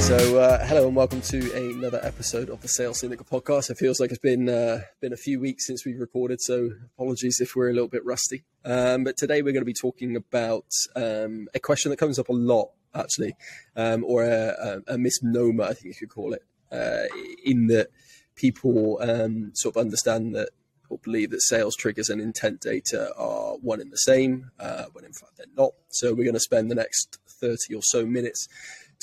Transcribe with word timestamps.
So, 0.00 0.38
uh, 0.38 0.64
hello 0.66 0.86
and 0.86 0.94
welcome 0.94 1.20
to 1.22 1.52
another 1.52 1.98
episode 2.02 2.48
of 2.48 2.62
the 2.62 2.68
Sales 2.68 3.00
Syndicate 3.00 3.28
podcast. 3.28 3.70
It 3.70 3.78
feels 3.78 3.98
like 3.98 4.10
it's 4.10 4.20
been 4.20 4.48
uh, 4.48 4.82
been 5.00 5.12
a 5.12 5.16
few 5.16 5.40
weeks 5.40 5.66
since 5.66 5.84
we've 5.84 5.98
recorded, 5.98 6.40
so 6.40 6.70
apologies 6.94 7.40
if 7.40 7.56
we're 7.56 7.70
a 7.70 7.72
little 7.72 7.88
bit 7.88 8.04
rusty. 8.04 8.44
Um, 8.64 9.02
but 9.02 9.16
today 9.16 9.42
we're 9.42 9.52
going 9.52 9.62
to 9.62 9.64
be 9.64 9.74
talking 9.74 10.14
about 10.14 10.66
um, 10.94 11.48
a 11.54 11.58
question 11.58 11.90
that 11.90 11.96
comes 11.96 12.20
up 12.20 12.28
a 12.28 12.32
lot, 12.32 12.70
actually, 12.94 13.34
um, 13.74 14.04
or 14.04 14.22
a, 14.22 14.82
a, 14.88 14.94
a, 14.94 14.98
misnomer, 14.98 15.64
I 15.64 15.74
think 15.74 15.86
you 15.86 15.94
could 15.94 16.10
call 16.10 16.34
it, 16.34 16.42
uh, 16.70 17.06
in 17.44 17.66
that 17.68 17.88
people 18.36 19.00
um, 19.02 19.50
sort 19.54 19.76
of 19.76 19.80
understand 19.80 20.36
that 20.36 20.50
or 20.88 20.98
believe 20.98 21.30
that 21.30 21.42
sales 21.42 21.74
triggers 21.74 22.08
and 22.08 22.20
intent 22.20 22.60
data 22.60 23.12
are 23.16 23.54
one 23.56 23.80
and 23.80 23.90
the 23.90 23.96
same, 23.96 24.50
uh, 24.60 24.84
when 24.92 25.04
in 25.04 25.12
fact 25.12 25.36
they're 25.36 25.46
not. 25.56 25.72
So 25.88 26.12
we're 26.12 26.24
going 26.24 26.34
to 26.34 26.40
spend 26.40 26.70
the 26.70 26.76
next 26.76 27.18
30 27.28 27.74
or 27.74 27.82
so 27.82 28.06
minutes 28.06 28.48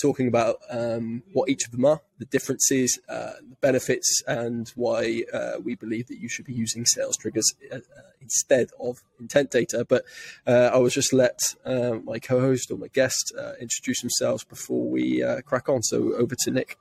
talking 0.02 0.28
about 0.28 0.58
um, 0.70 1.24
what 1.34 1.50
each 1.50 1.66
of 1.66 1.72
them 1.72 1.86
are, 1.86 2.02
the 2.20 2.26
differences, 2.26 3.00
uh, 3.10 3.34
the 3.48 3.56
benefits, 3.62 4.22
and 4.28 4.72
why 4.76 5.24
uh, 5.34 5.54
we 5.64 5.76
believe 5.76 6.08
that 6.08 6.20
you 6.20 6.30
should 6.30 6.46
be 6.46 6.54
using 6.54 6.86
sales 6.86 7.18
triggers 7.18 7.54
uh, 7.72 7.80
instead 8.22 8.70
of 8.80 9.04
intent 9.20 9.52
data. 9.52 9.86
But 9.88 10.04
uh, 10.48 10.72
I 10.74 10.78
will 10.78 10.90
just 10.90 11.14
let 11.14 11.40
uh, 11.66 11.96
my 12.04 12.20
co 12.20 12.40
host 12.40 12.72
or 12.72 12.78
my 12.78 12.88
guest 12.88 13.34
uh, 13.38 13.54
introduce 13.60 14.02
themselves 14.02 14.44
before 14.44 14.90
we 14.90 15.24
crack 15.46 15.70
on. 15.70 15.84
So 15.84 16.14
over 16.16 16.36
to 16.44 16.52
Nic. 16.52 16.78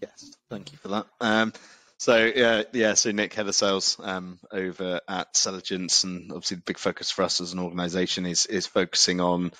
Yes, 0.00 0.36
thank 0.48 0.72
you 0.72 0.78
for 0.78 0.88
that. 0.88 1.06
Um, 1.20 1.52
so 1.98 2.16
yeah, 2.16 2.62
yeah. 2.72 2.94
So 2.94 3.10
Nic, 3.10 3.34
head 3.34 3.48
of 3.48 3.54
sales 3.54 3.96
um, 4.00 4.38
over 4.52 5.00
at 5.08 5.34
Selligence, 5.34 6.04
and 6.04 6.30
obviously 6.30 6.56
the 6.56 6.62
big 6.62 6.78
focus 6.78 7.10
for 7.10 7.22
us 7.22 7.40
as 7.40 7.52
an 7.52 7.58
organisation 7.58 8.24
is 8.24 8.46
is 8.46 8.66
focusing 8.66 9.20
on 9.20 9.52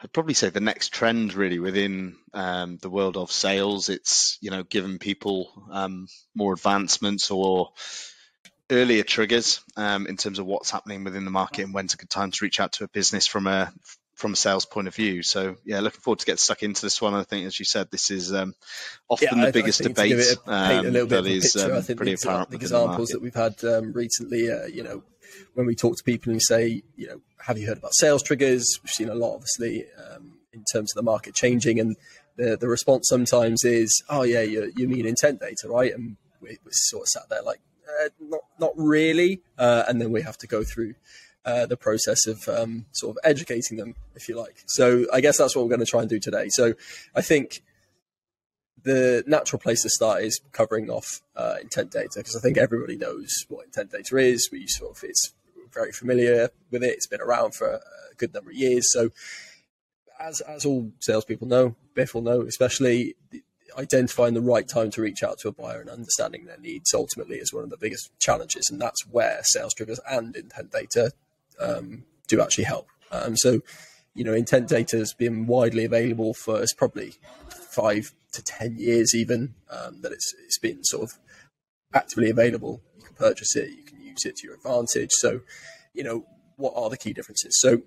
I'd 0.00 0.12
probably 0.12 0.34
say 0.34 0.50
the 0.50 0.60
next 0.60 0.92
trend 0.92 1.34
really 1.34 1.58
within 1.58 2.16
um, 2.34 2.78
the 2.82 2.90
world 2.90 3.16
of 3.16 3.32
sales. 3.32 3.88
It's 3.88 4.38
you 4.40 4.50
know 4.50 4.62
giving 4.62 4.98
people 4.98 5.50
um, 5.70 6.08
more 6.34 6.52
advancements 6.52 7.30
or 7.30 7.70
earlier 8.70 9.02
triggers 9.02 9.60
um, 9.76 10.06
in 10.06 10.16
terms 10.16 10.38
of 10.38 10.46
what's 10.46 10.70
happening 10.70 11.04
within 11.04 11.24
the 11.24 11.30
market 11.30 11.64
and 11.64 11.74
when's 11.74 11.94
a 11.94 11.98
good 11.98 12.10
time 12.10 12.30
to 12.30 12.44
reach 12.44 12.60
out 12.60 12.72
to 12.72 12.84
a 12.84 12.88
business 12.88 13.26
from 13.26 13.46
a 13.46 13.72
from 14.14 14.32
a 14.32 14.36
sales 14.36 14.64
point 14.64 14.88
of 14.88 14.94
view. 14.94 15.22
So 15.22 15.56
yeah, 15.64 15.80
looking 15.80 16.00
forward 16.00 16.20
to 16.20 16.26
get 16.26 16.38
stuck 16.38 16.62
into 16.62 16.82
this 16.82 17.00
one. 17.00 17.14
I 17.14 17.24
think, 17.24 17.46
as 17.46 17.58
you 17.58 17.64
said, 17.64 17.90
this 17.90 18.10
is 18.10 18.32
um, 18.32 18.54
often 19.08 19.38
yeah, 19.38 19.46
the 19.46 19.52
biggest 19.52 19.82
debate. 19.82 20.12
A, 20.46 20.52
um, 20.52 20.86
a 20.86 20.90
little 20.90 21.08
bit 21.08 21.18
of 21.18 21.24
picture, 21.24 21.72
um, 21.72 21.78
I 21.78 21.80
think 21.80 21.96
pretty 21.96 22.12
apparent. 22.14 22.54
examples 22.54 23.08
that 23.10 23.20
we've 23.20 23.34
had 23.34 23.62
um, 23.64 23.92
recently, 23.92 24.50
uh, 24.50 24.66
you 24.66 24.82
know, 24.82 25.02
when 25.54 25.66
we 25.66 25.74
talk 25.74 25.96
to 25.96 26.04
people 26.04 26.32
and 26.32 26.40
say, 26.40 26.82
you 26.96 27.06
know, 27.08 27.20
have 27.46 27.58
you 27.58 27.66
heard 27.66 27.78
about 27.78 27.94
sales 27.94 28.22
triggers? 28.22 28.78
We've 28.82 28.90
seen 28.90 29.10
a 29.10 29.14
lot, 29.14 29.34
obviously, 29.34 29.84
um, 29.98 30.38
in 30.52 30.64
terms 30.72 30.92
of 30.92 30.96
the 30.96 31.02
market 31.02 31.34
changing, 31.34 31.78
and 31.78 31.96
the 32.36 32.56
the 32.56 32.68
response 32.68 33.06
sometimes 33.08 33.64
is, 33.64 34.02
oh 34.08 34.22
yeah, 34.22 34.42
you, 34.42 34.72
you 34.76 34.88
mean 34.88 35.06
intent 35.06 35.40
data, 35.40 35.68
right? 35.68 35.92
And 35.92 36.16
we, 36.40 36.58
we 36.64 36.70
sort 36.72 37.02
of 37.02 37.08
sat 37.08 37.28
there 37.28 37.42
like, 37.42 37.60
uh, 38.02 38.08
not 38.20 38.40
not 38.58 38.72
really, 38.76 39.42
uh, 39.58 39.84
and 39.88 40.00
then 40.00 40.10
we 40.10 40.22
have 40.22 40.38
to 40.38 40.46
go 40.46 40.64
through. 40.64 40.94
Uh, 41.46 41.66
the 41.66 41.76
process 41.76 42.26
of 42.26 42.48
um, 42.48 42.86
sort 42.92 43.10
of 43.10 43.18
educating 43.22 43.76
them, 43.76 43.94
if 44.14 44.30
you 44.30 44.34
like. 44.34 44.64
So 44.66 45.04
I 45.12 45.20
guess 45.20 45.36
that's 45.36 45.54
what 45.54 45.62
we're 45.62 45.68
going 45.68 45.80
to 45.80 45.84
try 45.84 46.00
and 46.00 46.08
do 46.08 46.18
today. 46.18 46.46
So 46.48 46.72
I 47.14 47.20
think 47.20 47.60
the 48.82 49.22
natural 49.26 49.60
place 49.60 49.82
to 49.82 49.90
start 49.90 50.22
is 50.22 50.40
covering 50.52 50.88
off 50.88 51.20
uh, 51.36 51.56
intent 51.60 51.90
data 51.90 52.14
because 52.16 52.34
I 52.34 52.40
think 52.40 52.56
everybody 52.56 52.96
knows 52.96 53.28
what 53.48 53.66
intent 53.66 53.92
data 53.92 54.16
is. 54.16 54.48
We 54.50 54.66
sort 54.66 54.96
of 54.96 55.04
it's 55.04 55.34
very 55.74 55.92
familiar 55.92 56.50
with 56.70 56.82
it. 56.82 56.94
It's 56.94 57.06
been 57.06 57.20
around 57.20 57.54
for 57.54 57.68
a 57.68 57.80
good 58.16 58.32
number 58.32 58.50
of 58.50 58.56
years. 58.56 58.92
So, 58.92 59.10
as 60.20 60.40
as 60.42 60.64
all 60.64 60.92
salespeople 61.00 61.48
know, 61.48 61.76
Biff 61.94 62.14
will 62.14 62.22
know, 62.22 62.42
especially 62.42 63.14
identifying 63.76 64.34
the 64.34 64.40
right 64.40 64.68
time 64.68 64.90
to 64.90 65.02
reach 65.02 65.22
out 65.22 65.38
to 65.38 65.48
a 65.48 65.52
buyer 65.52 65.80
and 65.80 65.90
understanding 65.90 66.44
their 66.44 66.58
needs 66.58 66.94
ultimately 66.94 67.36
is 67.36 67.52
one 67.52 67.64
of 67.64 67.70
the 67.70 67.76
biggest 67.76 68.10
challenges, 68.20 68.68
and 68.70 68.80
that's 68.80 69.06
where 69.06 69.40
sales 69.44 69.74
triggers 69.74 70.00
and 70.08 70.36
intent 70.36 70.70
data 70.72 71.12
um, 71.60 72.04
do 72.28 72.40
actually 72.40 72.64
help. 72.64 72.88
Um, 73.10 73.36
so, 73.36 73.60
you 74.14 74.24
know, 74.24 74.32
intent 74.32 74.68
data 74.68 74.96
has 74.96 75.12
been 75.12 75.46
widely 75.46 75.84
available 75.84 76.34
for 76.34 76.62
it's 76.62 76.74
probably 76.74 77.14
five 77.48 78.14
to 78.32 78.42
10 78.42 78.76
years 78.78 79.14
even 79.14 79.54
um, 79.70 80.02
that 80.02 80.12
it's, 80.12 80.34
it's 80.44 80.58
been 80.58 80.84
sort 80.84 81.04
of 81.04 81.18
actively 81.92 82.30
available. 82.30 82.80
You 82.98 83.04
can 83.04 83.14
purchase 83.14 83.54
it, 83.56 83.70
you 83.70 83.83
use 84.14 84.24
it 84.24 84.36
to 84.36 84.46
your 84.46 84.56
advantage. 84.56 85.10
So, 85.12 85.40
you 85.92 86.04
know, 86.04 86.24
what 86.56 86.72
are 86.76 86.90
the 86.90 86.96
key 86.96 87.12
differences? 87.12 87.56
So, 87.60 87.82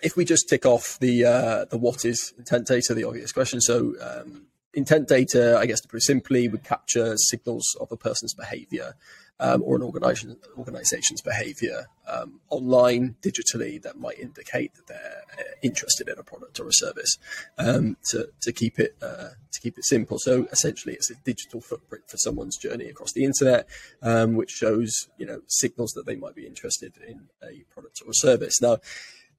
if 0.00 0.16
we 0.16 0.24
just 0.24 0.48
tick 0.48 0.64
off 0.64 0.98
the 1.00 1.24
uh, 1.24 1.64
the 1.64 1.78
what 1.78 2.04
is 2.04 2.32
intent 2.38 2.66
data, 2.66 2.94
the 2.94 3.04
obvious 3.04 3.32
question. 3.32 3.60
So, 3.60 3.94
um, 4.00 4.46
intent 4.74 5.08
data, 5.08 5.56
I 5.58 5.66
guess 5.66 5.80
to 5.80 5.88
put 5.88 5.98
it 5.98 6.02
simply, 6.02 6.48
would 6.48 6.64
capture 6.64 7.16
signals 7.16 7.76
of 7.80 7.90
a 7.90 7.96
person's 7.96 8.34
behavior 8.34 8.94
um, 9.40 9.62
or 9.64 9.76
an 9.76 9.82
organization, 9.82 10.36
organization's 10.56 11.20
behavior 11.20 11.86
um, 12.08 12.40
online, 12.50 13.16
digitally, 13.22 13.80
that 13.82 13.98
might 13.98 14.18
indicate 14.18 14.74
that 14.74 14.86
they're 14.86 15.22
uh, 15.38 15.42
interested 15.62 16.08
in 16.08 16.18
a 16.18 16.22
product 16.22 16.58
or 16.58 16.68
a 16.68 16.72
service. 16.72 17.18
Um, 17.56 17.96
to, 18.10 18.28
to 18.42 18.52
keep 18.52 18.78
it 18.78 18.96
uh, 19.02 19.30
to 19.52 19.60
keep 19.60 19.78
it 19.78 19.84
simple, 19.84 20.18
so 20.18 20.46
essentially, 20.50 20.94
it's 20.94 21.10
a 21.10 21.14
digital 21.24 21.60
footprint 21.60 22.04
for 22.08 22.16
someone's 22.16 22.56
journey 22.56 22.86
across 22.86 23.12
the 23.12 23.24
internet, 23.24 23.68
um, 24.02 24.34
which 24.34 24.50
shows 24.50 25.08
you 25.18 25.26
know 25.26 25.42
signals 25.46 25.92
that 25.92 26.06
they 26.06 26.16
might 26.16 26.34
be 26.34 26.46
interested 26.46 26.92
in 27.06 27.28
a 27.42 27.64
product 27.72 28.02
or 28.04 28.10
a 28.10 28.14
service. 28.14 28.60
Now, 28.60 28.78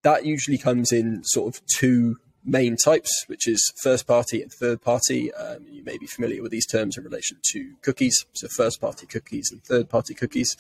that 0.04 0.26
usually 0.26 0.58
comes 0.58 0.92
in 0.92 1.24
sort 1.24 1.56
of 1.56 1.62
two 1.68 2.18
main 2.50 2.76
types, 2.76 3.24
which 3.28 3.48
is 3.48 3.72
first 3.82 4.08
party 4.08 4.42
and 4.42 4.52
third 4.52 4.82
party. 4.82 5.34
Um, 5.34 5.66
you 5.70 5.84
may 5.84 5.98
be 5.98 6.08
familiar 6.08 6.42
with 6.42 6.52
these 6.52 6.66
terms 6.66 6.98
in 6.98 7.04
relation 7.04 7.38
to 7.52 7.76
cookies. 7.82 8.26
So, 8.34 8.48
first 8.48 8.82
party 8.82 9.06
cookies 9.06 9.52
and 9.52 9.64
third 9.64 9.90
party 9.90 10.14
cookies. 10.14 10.58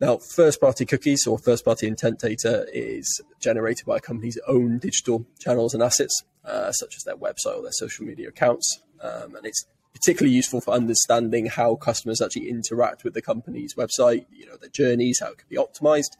Now, 0.00 0.16
first 0.16 0.60
party 0.60 0.84
cookies 0.84 1.26
or 1.26 1.38
first 1.38 1.64
party 1.64 1.86
intent 1.86 2.18
data 2.18 2.66
is 2.72 3.20
generated 3.38 3.86
by 3.86 3.98
a 3.98 4.00
company's 4.00 4.38
own 4.48 4.78
digital 4.78 5.26
channels 5.38 5.74
and 5.74 5.82
assets, 5.82 6.24
uh, 6.44 6.72
such 6.72 6.96
as 6.96 7.04
their 7.04 7.16
website 7.16 7.56
or 7.56 7.62
their 7.62 7.72
social 7.72 8.04
media 8.04 8.28
accounts. 8.28 8.82
Um, 9.00 9.36
and 9.36 9.46
it's 9.46 9.64
particularly 9.92 10.34
useful 10.34 10.60
for 10.60 10.74
understanding 10.74 11.46
how 11.46 11.76
customers 11.76 12.20
actually 12.20 12.48
interact 12.48 13.04
with 13.04 13.14
the 13.14 13.22
company's 13.22 13.74
website, 13.74 14.26
you 14.32 14.46
know, 14.46 14.56
their 14.56 14.70
journeys, 14.70 15.20
how 15.20 15.30
it 15.30 15.38
can 15.38 15.48
be 15.48 15.56
optimized. 15.56 16.16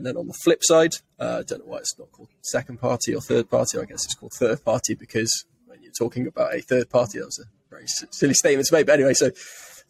And 0.00 0.06
then 0.06 0.16
on 0.16 0.28
the 0.28 0.32
flip 0.32 0.60
side, 0.62 0.94
uh, 1.18 1.40
I 1.40 1.42
don't 1.42 1.58
know 1.58 1.72
why 1.72 1.76
it's 1.76 1.98
not 1.98 2.10
called 2.10 2.30
second 2.40 2.80
party 2.80 3.14
or 3.14 3.20
third 3.20 3.50
party. 3.50 3.78
I 3.78 3.84
guess 3.84 4.06
it's 4.06 4.14
called 4.14 4.32
third 4.32 4.64
party 4.64 4.94
because 4.94 5.44
when 5.66 5.82
you're 5.82 5.92
talking 5.92 6.26
about 6.26 6.54
a 6.54 6.62
third 6.62 6.88
party, 6.88 7.18
that 7.18 7.26
was 7.26 7.38
a 7.38 7.44
very 7.68 7.84
silly 7.86 8.32
statement 8.32 8.66
to 8.68 8.74
make. 8.74 8.86
But 8.86 8.94
anyway, 8.94 9.12
so 9.12 9.28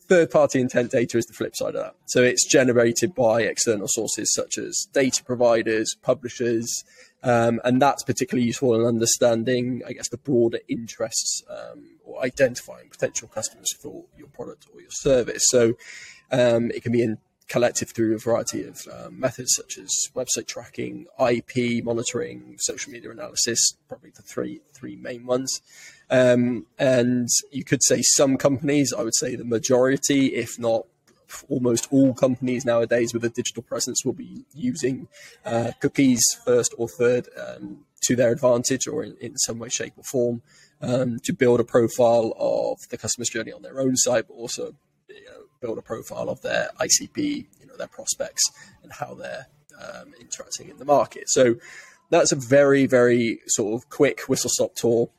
third 0.08 0.32
party 0.32 0.60
intent 0.60 0.90
data 0.90 1.16
is 1.16 1.26
the 1.26 1.32
flip 1.32 1.54
side 1.54 1.76
of 1.76 1.84
that. 1.84 1.94
So 2.06 2.24
it's 2.24 2.44
generated 2.44 3.14
by 3.14 3.42
external 3.42 3.86
sources 3.86 4.34
such 4.34 4.58
as 4.58 4.88
data 4.92 5.22
providers, 5.22 5.94
publishers, 6.02 6.82
um, 7.22 7.60
and 7.62 7.80
that's 7.80 8.02
particularly 8.02 8.48
useful 8.48 8.74
in 8.74 8.84
understanding, 8.84 9.82
I 9.86 9.92
guess, 9.92 10.08
the 10.08 10.18
broader 10.18 10.58
interests 10.68 11.44
um, 11.48 11.84
or 12.02 12.20
identifying 12.24 12.88
potential 12.88 13.28
customers 13.28 13.68
for 13.80 14.06
your 14.18 14.26
product 14.26 14.66
or 14.74 14.80
your 14.80 14.90
service. 14.90 15.44
So 15.50 15.74
um, 16.32 16.72
it 16.72 16.82
can 16.82 16.90
be 16.90 17.04
in 17.04 17.18
collected 17.50 17.88
through 17.88 18.14
a 18.14 18.18
variety 18.18 18.64
of 18.64 18.86
um, 18.90 19.18
methods 19.18 19.52
such 19.54 19.76
as 19.76 19.90
website 20.14 20.46
tracking, 20.46 21.06
IP 21.18 21.84
monitoring, 21.84 22.56
social 22.60 22.92
media 22.92 23.10
analysis, 23.10 23.74
probably 23.88 24.10
the 24.10 24.22
three 24.22 24.60
three 24.72 24.96
main 24.96 25.26
ones. 25.26 25.60
Um, 26.10 26.66
and 26.78 27.28
you 27.52 27.64
could 27.64 27.82
say 27.82 28.02
some 28.02 28.38
companies, 28.38 28.94
I 28.96 29.02
would 29.02 29.16
say 29.16 29.36
the 29.36 29.44
majority, 29.44 30.28
if 30.28 30.58
not 30.58 30.86
almost 31.48 31.86
all 31.92 32.14
companies 32.14 32.64
nowadays 32.64 33.12
with 33.12 33.24
a 33.24 33.28
digital 33.28 33.62
presence 33.62 34.04
will 34.04 34.12
be 34.12 34.44
using 34.54 35.06
uh, 35.44 35.72
cookies 35.80 36.22
first 36.44 36.74
or 36.78 36.88
third 36.88 37.28
um, 37.38 37.84
to 38.02 38.16
their 38.16 38.32
advantage 38.32 38.88
or 38.88 39.04
in, 39.04 39.16
in, 39.20 39.36
some 39.38 39.58
way, 39.58 39.68
shape, 39.68 39.92
or 39.96 40.02
form 40.02 40.42
um, 40.80 41.20
to 41.22 41.32
build 41.32 41.60
a 41.60 41.64
profile 41.64 42.34
of 42.38 42.78
the 42.90 42.96
customer's 42.96 43.28
journey 43.28 43.52
on 43.52 43.62
their 43.62 43.78
own 43.78 43.96
site, 43.96 44.26
but 44.26 44.34
also 44.34 44.74
know, 45.30 45.39
build 45.60 45.78
a 45.78 45.82
profile 45.82 46.28
of 46.28 46.42
their 46.42 46.70
ICP, 46.80 47.18
you 47.60 47.66
know, 47.66 47.76
their 47.76 47.88
prospects 47.88 48.42
and 48.82 48.92
how 48.92 49.14
they're 49.14 49.46
um, 49.80 50.12
interacting 50.20 50.68
in 50.68 50.78
the 50.78 50.84
market. 50.84 51.24
So 51.28 51.56
that's 52.10 52.32
a 52.32 52.36
very, 52.36 52.86
very 52.86 53.40
sort 53.46 53.74
of 53.80 53.88
quick 53.88 54.22
whistle 54.28 54.50
stop 54.52 54.74
tour 54.74 55.10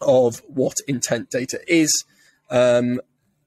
of 0.00 0.42
what 0.48 0.76
intent 0.88 1.30
data 1.30 1.60
is. 1.66 2.04
Um, 2.50 3.00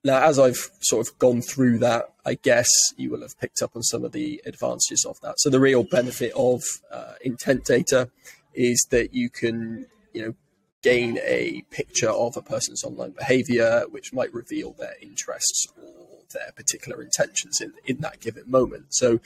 now, 0.04 0.24
as 0.24 0.40
I've 0.40 0.70
sort 0.82 1.08
of 1.08 1.18
gone 1.20 1.42
through 1.42 1.80
that, 1.80 2.14
I 2.26 2.36
guess 2.36 2.70
you 2.96 3.10
will 3.10 3.22
have 3.22 3.38
picked 3.40 3.62
up 3.62 3.76
on 3.76 3.84
some 3.84 4.06
of 4.06 4.12
the 4.12 4.42
advantages 4.46 5.06
of 5.06 5.20
that. 5.22 5.36
So 5.40 5.50
the 5.50 5.60
real 5.60 5.84
benefit 5.84 6.32
of 6.36 6.62
uh, 6.92 7.14
intent 7.22 7.66
data 7.66 8.10
is 8.54 8.86
that 8.92 9.14
you 9.14 9.30
can, 9.30 9.88
you 10.14 10.26
know, 10.26 10.34
gain 10.82 11.20
a 11.24 11.64
picture 11.72 12.10
of 12.10 12.38
a 12.38 12.42
person's 12.42 12.84
online 12.84 13.12
behavior, 13.12 13.84
which 13.90 14.14
might 14.14 14.34
reveal 14.34 14.74
their 14.74 14.96
interests 15.02 15.68
or 15.76 16.17
their 16.32 16.52
particular 16.56 17.02
intentions 17.02 17.62
in, 17.62 17.74
in 17.86 17.98
that 17.98 18.20
given 18.20 18.44
moment. 18.50 18.88
So 18.90 19.20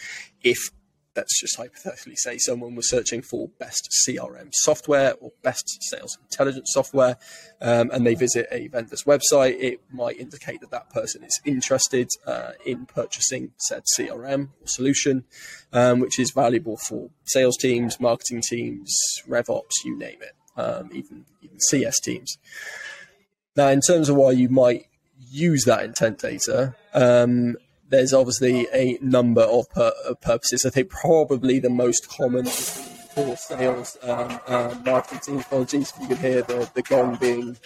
if 0.44 0.72
let's 1.16 1.40
just 1.42 1.58
hypothetically 1.58 2.16
say 2.16 2.38
someone 2.38 2.76
was 2.76 2.90
searching 2.90 3.22
for 3.22 3.50
best 3.60 3.90
CRM 4.08 4.50
software 4.54 5.14
or 5.20 5.32
best 5.42 5.66
sales 5.82 6.18
intelligence 6.24 6.70
software, 6.72 7.18
um, 7.62 7.90
and 7.92 8.06
they 8.06 8.16
visit 8.16 8.48
a 8.52 8.68
vendor's 8.68 9.04
website, 9.04 9.60
it 9.60 9.82
might 9.92 10.18
indicate 10.18 10.62
that 10.62 10.72
that 10.72 10.90
person 10.90 11.24
is 11.24 11.40
interested 11.46 12.08
uh, 12.26 12.52
in 12.66 12.86
purchasing 12.86 13.52
said 13.58 13.84
CRM 13.98 14.50
or 14.62 14.68
solution, 14.68 15.26
um, 15.74 16.00
which 16.00 16.20
is 16.20 16.32
valuable 16.32 16.78
for 16.88 17.10
sales 17.26 17.58
teams, 17.58 18.00
marketing 18.00 18.42
teams, 18.48 18.96
RevOps, 19.28 19.84
you 19.84 19.98
name 19.98 20.20
it, 20.22 20.36
um, 20.60 20.90
even 20.94 21.26
even 21.42 21.60
CS 21.60 22.00
teams. 22.00 22.38
Now, 23.56 23.68
in 23.68 23.82
terms 23.82 24.08
of 24.08 24.16
why 24.16 24.32
you 24.32 24.48
might 24.48 24.86
use 25.32 25.64
that 25.66 25.84
intent 25.84 26.20
data, 26.20 26.76
um, 26.94 27.56
there's 27.90 28.14
obviously 28.14 28.68
a 28.74 28.98
number 29.02 29.42
of, 29.42 29.70
pur- 29.70 30.16
purposes. 30.22 30.66
I 30.66 30.70
think 30.70 30.90
probably 30.90 31.60
the 31.60 31.70
most 31.70 32.10
common 32.10 32.46
for 32.46 33.36
sales 33.36 33.98
um, 34.04 34.40
uh, 34.48 34.76
marketing 34.86 35.40
Apologies 35.40 35.94
you 36.00 36.08
can 36.08 36.18
hear 36.18 36.42
the, 36.42 36.70
the 36.74 36.82
gong 36.82 37.16
being 37.16 37.58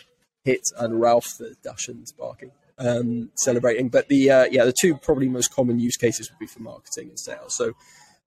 hit 0.44 0.62
and 0.78 1.00
Ralph 1.00 1.38
the 1.38 1.56
Dachshund's 1.64 2.12
barking, 2.12 2.52
um, 2.78 3.32
celebrating. 3.36 3.90
But 3.90 4.08
the 4.08 4.32
uh, 4.32 4.46
yeah, 4.50 4.66
the 4.66 4.74
two 4.80 4.96
probably 4.98 5.30
most 5.30 5.54
common 5.54 5.80
use 5.80 5.98
cases 5.98 6.32
would 6.32 6.40
be 6.40 6.48
for 6.48 6.62
marketing 6.62 7.10
and 7.10 7.20
sales. 7.20 7.56
So 7.56 7.74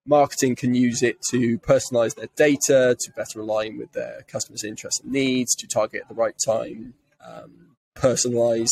marketing 0.06 0.56
can 0.56 0.74
use 0.74 1.02
it 1.02 1.18
to 1.30 1.58
personalize 1.58 2.14
their 2.14 2.28
data 2.36 2.96
to 2.98 3.12
better 3.12 3.40
align 3.40 3.78
with 3.78 3.92
their 3.92 4.24
customers' 4.28 4.64
interests 4.64 5.00
and 5.00 5.12
needs, 5.12 5.54
to 5.56 5.66
target 5.66 6.02
at 6.02 6.08
the 6.08 6.14
right 6.14 6.36
time, 6.44 6.94
um, 7.26 7.76
personalize 7.96 8.70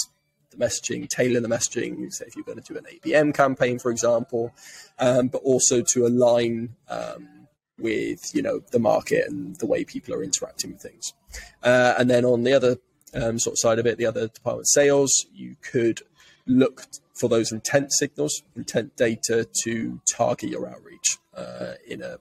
the 0.56 0.64
messaging, 0.64 1.08
tailor 1.08 1.40
the 1.40 1.48
messaging, 1.48 2.12
say 2.12 2.26
if 2.26 2.36
you're 2.36 2.44
going 2.44 2.60
to 2.60 2.72
do 2.72 2.78
an 2.78 2.84
ABM 2.84 3.34
campaign, 3.34 3.78
for 3.78 3.90
example, 3.90 4.52
um, 4.98 5.28
but 5.28 5.42
also 5.42 5.82
to 5.92 6.06
align 6.06 6.74
um, 6.88 7.28
with 7.78 8.20
you 8.34 8.42
know 8.42 8.60
the 8.72 8.78
market 8.78 9.28
and 9.28 9.56
the 9.56 9.66
way 9.66 9.84
people 9.84 10.14
are 10.14 10.22
interacting 10.22 10.72
with 10.72 10.82
things. 10.82 11.12
Uh, 11.62 11.94
and 11.98 12.08
then 12.10 12.24
on 12.24 12.42
the 12.42 12.52
other 12.52 12.76
um, 13.14 13.38
sort 13.38 13.54
of 13.54 13.58
side 13.58 13.78
of 13.78 13.86
it, 13.86 13.98
the 13.98 14.06
other 14.06 14.28
department 14.28 14.68
sales, 14.68 15.26
you 15.32 15.56
could 15.62 16.00
look 16.46 16.84
for 17.14 17.28
those 17.28 17.50
intent 17.50 17.92
signals, 17.92 18.42
intent 18.54 18.96
data 18.96 19.48
to 19.64 20.00
target 20.14 20.50
your 20.50 20.68
outreach 20.68 21.18
uh, 21.34 21.74
in 21.86 22.02
a 22.02 22.18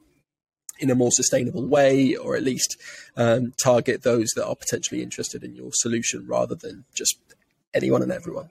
in 0.80 0.90
a 0.90 0.96
more 0.96 1.12
sustainable 1.12 1.66
way, 1.66 2.16
or 2.16 2.36
at 2.36 2.44
least 2.44 2.78
um, 3.16 3.54
target 3.64 4.04
those 4.04 4.28
that 4.36 4.46
are 4.46 4.56
potentially 4.56 5.02
interested 5.02 5.42
in 5.44 5.56
your 5.56 5.70
solution 5.72 6.28
rather 6.28 6.56
than 6.56 6.84
just 6.94 7.18
anyone 7.76 8.02
and 8.02 8.12
everyone. 8.12 8.50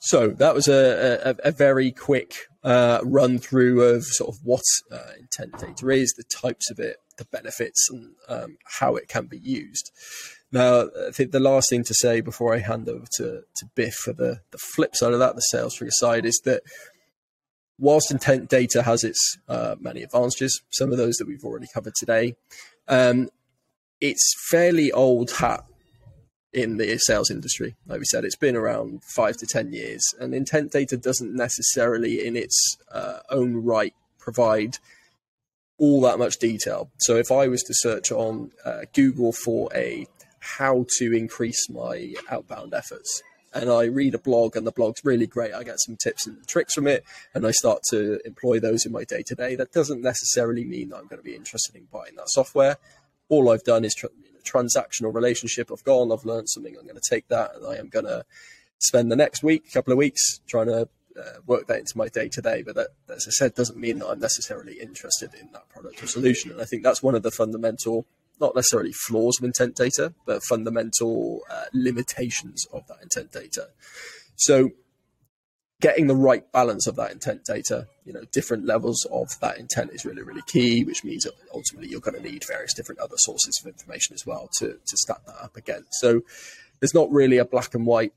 So 0.00 0.28
that 0.28 0.54
was 0.54 0.68
a, 0.68 1.34
a, 1.44 1.48
a 1.48 1.50
very 1.50 1.90
quick 1.90 2.34
uh, 2.62 3.00
run 3.04 3.38
through 3.38 3.82
of 3.82 4.04
sort 4.04 4.34
of 4.34 4.40
what 4.44 4.62
uh, 4.92 5.12
intent 5.18 5.58
data 5.58 5.88
is, 5.90 6.12
the 6.12 6.24
types 6.24 6.70
of 6.70 6.78
it, 6.78 6.96
the 7.16 7.24
benefits, 7.26 7.88
and 7.90 8.14
um, 8.28 8.58
how 8.80 8.96
it 8.96 9.08
can 9.08 9.26
be 9.26 9.38
used. 9.38 9.90
Now, 10.52 10.88
I 11.08 11.10
think 11.10 11.32
the 11.32 11.40
last 11.40 11.70
thing 11.70 11.84
to 11.84 11.94
say 11.94 12.20
before 12.20 12.54
I 12.54 12.58
hand 12.58 12.88
over 12.88 13.06
to, 13.16 13.42
to 13.56 13.66
Biff 13.74 13.94
for 13.94 14.12
the, 14.12 14.40
the 14.50 14.58
flip 14.58 14.94
side 14.94 15.14
of 15.14 15.18
that, 15.20 15.36
the 15.36 15.40
sales 15.40 15.74
trigger 15.74 15.90
side, 15.92 16.26
is 16.26 16.40
that 16.44 16.62
whilst 17.78 18.10
intent 18.10 18.50
data 18.50 18.82
has 18.82 19.04
its 19.04 19.38
uh, 19.48 19.74
many 19.80 20.02
advantages, 20.02 20.62
some 20.70 20.92
of 20.92 20.98
those 20.98 21.16
that 21.16 21.26
we've 21.26 21.44
already 21.44 21.66
covered 21.72 21.94
today, 21.98 22.36
um, 22.88 23.30
it's 24.00 24.34
fairly 24.50 24.92
old 24.92 25.30
hat 25.32 25.64
in 26.54 26.76
the 26.76 26.96
sales 26.98 27.30
industry. 27.30 27.74
Like 27.86 27.98
we 27.98 28.04
said, 28.04 28.24
it's 28.24 28.36
been 28.36 28.56
around 28.56 29.02
five 29.02 29.36
to 29.38 29.46
10 29.46 29.72
years, 29.72 30.02
and 30.20 30.34
intent 30.34 30.72
data 30.72 30.96
doesn't 30.96 31.34
necessarily, 31.34 32.24
in 32.24 32.36
its 32.36 32.78
uh, 32.90 33.18
own 33.28 33.56
right, 33.56 33.94
provide 34.18 34.78
all 35.76 36.00
that 36.02 36.18
much 36.18 36.38
detail. 36.38 36.90
So 37.00 37.16
if 37.16 37.32
I 37.32 37.48
was 37.48 37.62
to 37.64 37.74
search 37.74 38.12
on 38.12 38.52
uh, 38.64 38.82
Google 38.94 39.32
for 39.32 39.68
a 39.74 40.06
how 40.38 40.86
to 40.98 41.12
increase 41.12 41.68
my 41.68 42.14
outbound 42.30 42.72
efforts, 42.72 43.22
and 43.52 43.70
I 43.70 43.84
read 43.84 44.14
a 44.14 44.18
blog 44.18 44.56
and 44.56 44.66
the 44.66 44.72
blog's 44.72 45.04
really 45.04 45.26
great. 45.26 45.54
I 45.54 45.62
get 45.62 45.80
some 45.80 45.96
tips 45.96 46.26
and 46.26 46.46
tricks 46.46 46.74
from 46.74 46.88
it 46.88 47.04
and 47.34 47.46
I 47.46 47.52
start 47.52 47.82
to 47.90 48.20
employ 48.26 48.58
those 48.58 48.84
in 48.84 48.90
my 48.90 49.04
day 49.04 49.22
to 49.28 49.34
day. 49.34 49.54
That 49.54 49.70
doesn't 49.70 50.02
necessarily 50.02 50.64
mean 50.64 50.88
that 50.88 50.96
I'm 50.96 51.06
going 51.06 51.22
to 51.22 51.24
be 51.24 51.36
interested 51.36 51.76
in 51.76 51.86
buying 51.92 52.16
that 52.16 52.30
software. 52.30 52.78
All 53.28 53.50
I've 53.50 53.64
done 53.64 53.84
is 53.84 53.94
tr- 53.94 54.06
transactional 54.44 55.14
relationship. 55.14 55.70
I've 55.72 55.84
gone, 55.84 56.12
I've 56.12 56.24
learned 56.24 56.48
something. 56.48 56.76
I'm 56.76 56.86
going 56.86 57.00
to 57.00 57.10
take 57.10 57.28
that 57.28 57.54
and 57.56 57.66
I 57.66 57.76
am 57.76 57.88
going 57.88 58.04
to 58.04 58.24
spend 58.78 59.10
the 59.10 59.16
next 59.16 59.42
week, 59.42 59.72
couple 59.72 59.92
of 59.92 59.98
weeks, 59.98 60.40
trying 60.46 60.66
to 60.66 60.88
uh, 61.18 61.38
work 61.46 61.66
that 61.68 61.78
into 61.78 61.96
my 61.96 62.08
day 62.08 62.28
to 62.28 62.42
day. 62.42 62.62
But 62.62 62.74
that, 62.74 62.88
as 63.08 63.26
I 63.26 63.30
said, 63.30 63.54
doesn't 63.54 63.78
mean 63.78 63.98
that 64.00 64.08
I'm 64.08 64.20
necessarily 64.20 64.80
interested 64.80 65.30
in 65.34 65.50
that 65.52 65.68
product 65.68 66.02
or 66.02 66.06
solution. 66.06 66.50
And 66.50 66.60
I 66.60 66.64
think 66.64 66.82
that's 66.82 67.02
one 67.02 67.14
of 67.14 67.22
the 67.22 67.30
fundamental, 67.30 68.06
not 68.40 68.54
necessarily 68.54 68.92
flaws 68.92 69.38
of 69.38 69.44
intent 69.44 69.76
data, 69.76 70.12
but 70.26 70.42
fundamental 70.44 71.40
uh, 71.50 71.64
limitations 71.72 72.66
of 72.72 72.86
that 72.88 72.98
intent 73.02 73.32
data. 73.32 73.68
So 74.36 74.70
getting 75.84 76.06
the 76.06 76.16
right 76.16 76.50
balance 76.50 76.86
of 76.86 76.96
that 76.96 77.12
intent 77.12 77.44
data, 77.44 77.86
you 78.06 78.12
know, 78.14 78.22
different 78.32 78.64
levels 78.64 79.06
of 79.12 79.38
that 79.40 79.58
intent 79.58 79.90
is 79.92 80.06
really, 80.06 80.22
really 80.22 80.40
key, 80.46 80.82
which 80.82 81.04
means 81.04 81.26
ultimately 81.52 81.90
you're 81.90 82.00
going 82.00 82.16
to 82.16 82.22
need 82.22 82.42
various 82.48 82.72
different 82.72 82.98
other 83.02 83.16
sources 83.18 83.60
of 83.60 83.68
information 83.68 84.14
as 84.14 84.24
well 84.24 84.48
to, 84.56 84.68
to 84.68 84.96
stack 84.96 85.22
that 85.26 85.36
up 85.42 85.58
again. 85.58 85.84
So 85.90 86.22
there's 86.80 86.94
not 86.94 87.12
really 87.12 87.36
a 87.36 87.44
black 87.44 87.74
and 87.74 87.84
white 87.84 88.14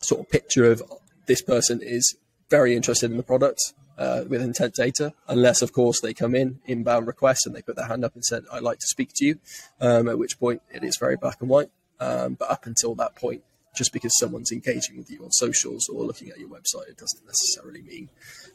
sort 0.00 0.22
of 0.22 0.30
picture 0.30 0.72
of 0.72 0.82
this 1.26 1.42
person 1.42 1.82
is 1.82 2.16
very 2.48 2.74
interested 2.74 3.10
in 3.10 3.18
the 3.18 3.22
product 3.22 3.74
uh, 3.98 4.24
with 4.26 4.40
intent 4.40 4.74
data, 4.74 5.12
unless, 5.28 5.60
of 5.60 5.74
course, 5.74 6.00
they 6.00 6.14
come 6.14 6.34
in 6.34 6.60
inbound 6.64 7.06
requests 7.06 7.44
and 7.44 7.54
they 7.54 7.60
put 7.60 7.76
their 7.76 7.88
hand 7.88 8.06
up 8.06 8.14
and 8.14 8.24
said, 8.24 8.44
I'd 8.50 8.62
like 8.62 8.78
to 8.78 8.86
speak 8.86 9.10
to 9.16 9.26
you, 9.26 9.38
um, 9.82 10.08
at 10.08 10.16
which 10.18 10.40
point 10.40 10.62
it 10.72 10.82
is 10.82 10.96
very 10.98 11.16
black 11.16 11.42
and 11.42 11.50
white. 11.50 11.68
Um, 12.00 12.34
but 12.34 12.50
up 12.50 12.64
until 12.64 12.94
that 12.94 13.16
point, 13.16 13.42
just 13.76 13.92
because 13.92 14.16
someone's 14.18 14.50
engaging 14.52 14.96
with 14.96 15.10
you 15.10 15.22
on 15.22 15.30
socials 15.30 15.88
or 15.88 16.04
looking 16.04 16.30
at 16.30 16.38
your 16.38 16.48
website, 16.48 16.88
it 16.88 16.96
doesn't 16.96 17.24
necessarily 17.26 17.82
mean 17.82 18.08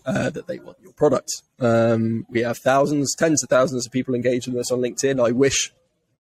uh, 0.05 0.29
that 0.29 0.47
they 0.47 0.59
want 0.59 0.77
your 0.81 0.93
product. 0.93 1.29
Um, 1.59 2.25
we 2.29 2.41
have 2.41 2.57
thousands, 2.57 3.15
tens 3.15 3.43
of 3.43 3.49
thousands 3.49 3.85
of 3.85 3.91
people 3.91 4.15
engaged 4.15 4.47
with 4.47 4.57
us 4.57 4.71
on 4.71 4.79
LinkedIn. 4.79 5.25
I 5.25 5.31
wish 5.31 5.71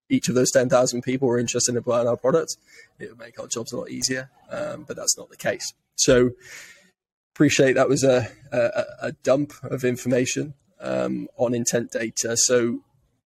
each 0.09 0.29
of 0.29 0.35
those 0.35 0.51
10,000 0.51 1.01
people 1.01 1.27
were 1.27 1.39
interested 1.39 1.75
in 1.75 1.81
buying 1.81 2.07
our 2.07 2.17
product. 2.17 2.57
It 2.99 3.09
would 3.09 3.19
make 3.19 3.39
our 3.39 3.47
jobs 3.47 3.71
a 3.71 3.77
lot 3.77 3.89
easier, 3.89 4.29
um, 4.49 4.83
but 4.87 4.95
that's 4.97 5.17
not 5.17 5.29
the 5.29 5.37
case. 5.37 5.73
So, 5.95 6.31
appreciate 7.33 7.73
that 7.73 7.89
was 7.89 8.03
a, 8.03 8.29
a, 8.51 8.83
a 9.07 9.11
dump 9.23 9.53
of 9.63 9.83
information 9.85 10.53
um, 10.79 11.27
on 11.37 11.53
intent 11.53 11.91
data. 11.91 12.35
So, 12.35 12.81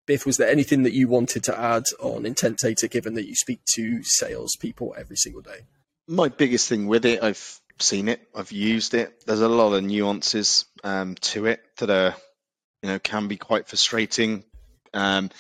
Biff, 0.06 0.26
was 0.26 0.38
there 0.38 0.50
anything 0.50 0.84
that 0.84 0.94
you 0.94 1.08
wanted 1.08 1.44
to 1.46 1.60
add 1.60 1.84
on 2.00 2.26
intent 2.26 2.60
data, 2.60 2.88
given 2.88 3.16
that 3.16 3.28
you 3.28 3.36
speak 3.36 3.62
to 3.76 4.04
salespeople 4.04 4.96
every 4.98 5.16
single 5.16 5.42
day? 5.42 5.62
My 6.08 6.30
biggest 6.30 6.70
thing 6.70 6.88
with 6.88 7.06
it, 7.06 7.24
I've 7.24 7.60
seen 7.80 8.08
it, 8.08 8.22
I've 8.36 8.52
used 8.52 8.94
it. 8.94 9.26
There's 9.26 9.42
a 9.42 9.50
lot 9.50 9.74
of 9.74 9.84
nuances 9.84 10.66
um, 10.84 11.16
to 11.16 11.48
it 11.48 11.62
that 11.78 11.90
are, 11.90 12.16
you 12.84 12.90
know, 12.90 13.00
can 13.00 13.28
be 13.28 13.38
quite 13.38 13.68
frustrating. 13.68 14.44
Um, 14.94 15.32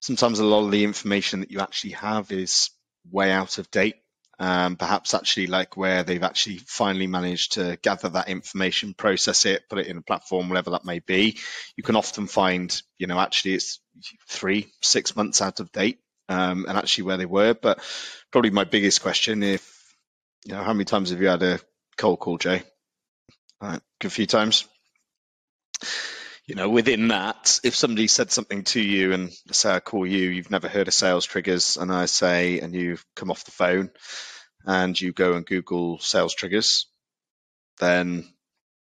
sometimes 0.00 0.38
a 0.38 0.44
lot 0.44 0.64
of 0.64 0.70
the 0.70 0.84
information 0.84 1.40
that 1.40 1.50
you 1.50 1.60
actually 1.60 1.92
have 1.94 2.30
is 2.30 2.70
way 3.10 3.32
out 3.32 3.58
of 3.58 3.70
date 3.70 3.96
um, 4.38 4.76
perhaps 4.76 5.14
actually 5.14 5.46
like 5.46 5.76
where 5.76 6.02
they've 6.02 6.22
actually 6.22 6.58
finally 6.58 7.06
managed 7.06 7.52
to 7.52 7.78
gather 7.82 8.08
that 8.10 8.28
information, 8.28 8.94
process 8.94 9.46
it, 9.46 9.68
put 9.68 9.78
it 9.78 9.86
in 9.86 9.98
a 9.98 10.02
platform, 10.02 10.48
whatever 10.48 10.70
that 10.70 10.84
may 10.84 10.98
be. 10.98 11.38
You 11.76 11.82
can 11.82 11.96
often 11.96 12.26
find, 12.26 12.80
you 12.98 13.06
know, 13.06 13.18
actually 13.18 13.54
it's 13.54 13.80
three, 14.28 14.72
six 14.82 15.16
months 15.16 15.42
out 15.42 15.60
of 15.60 15.72
date, 15.72 15.98
um, 16.28 16.66
and 16.68 16.78
actually 16.78 17.04
where 17.04 17.16
they 17.16 17.26
were. 17.26 17.54
But 17.54 17.80
probably 18.32 18.50
my 18.50 18.64
biggest 18.64 19.02
question, 19.02 19.42
if 19.42 19.94
you 20.44 20.54
know, 20.54 20.62
how 20.62 20.72
many 20.72 20.84
times 20.84 21.10
have 21.10 21.20
you 21.20 21.28
had 21.28 21.42
a 21.42 21.60
cold 21.96 22.20
call, 22.20 22.38
Jay? 22.38 22.62
A 23.60 23.80
few 24.10 24.26
times 24.26 24.66
you 26.46 26.54
know, 26.54 26.68
within 26.68 27.08
that, 27.08 27.58
if 27.64 27.74
somebody 27.74 28.06
said 28.06 28.30
something 28.30 28.64
to 28.64 28.80
you 28.80 29.12
and 29.12 29.32
say 29.50 29.70
I 29.70 29.80
call 29.80 30.06
you, 30.06 30.28
you've 30.28 30.50
never 30.50 30.68
heard 30.68 30.88
of 30.88 30.94
sales 30.94 31.24
triggers, 31.24 31.78
and 31.78 31.90
I 31.90 32.04
say, 32.04 32.60
and 32.60 32.74
you 32.74 32.98
come 33.16 33.30
off 33.30 33.44
the 33.44 33.50
phone 33.50 33.90
and 34.66 34.98
you 35.00 35.12
go 35.12 35.34
and 35.34 35.46
Google 35.46 35.98
sales 36.00 36.34
triggers, 36.34 36.86
then 37.80 38.26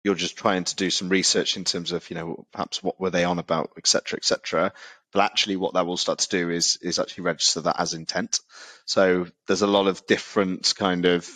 you're 0.02 0.16
just 0.16 0.36
trying 0.36 0.64
to 0.64 0.76
do 0.76 0.90
some 0.90 1.08
research 1.08 1.56
in 1.56 1.62
terms 1.64 1.92
of, 1.92 2.08
you 2.10 2.16
know, 2.16 2.46
perhaps 2.52 2.82
what 2.82 3.00
were 3.00 3.10
they 3.10 3.24
on 3.24 3.38
about, 3.38 3.70
etc., 3.78 4.16
etc. 4.16 4.72
But 5.12 5.24
actually, 5.24 5.56
what 5.56 5.74
that 5.74 5.86
will 5.86 5.96
start 5.96 6.20
to 6.20 6.28
do 6.28 6.50
is 6.50 6.78
is 6.80 6.98
actually 6.98 7.24
register 7.24 7.62
that 7.62 7.78
as 7.78 7.94
intent. 7.94 8.40
So 8.86 9.26
there's 9.46 9.62
a 9.62 9.66
lot 9.66 9.86
of 9.86 10.06
different 10.06 10.74
kind 10.76 11.04
of 11.04 11.28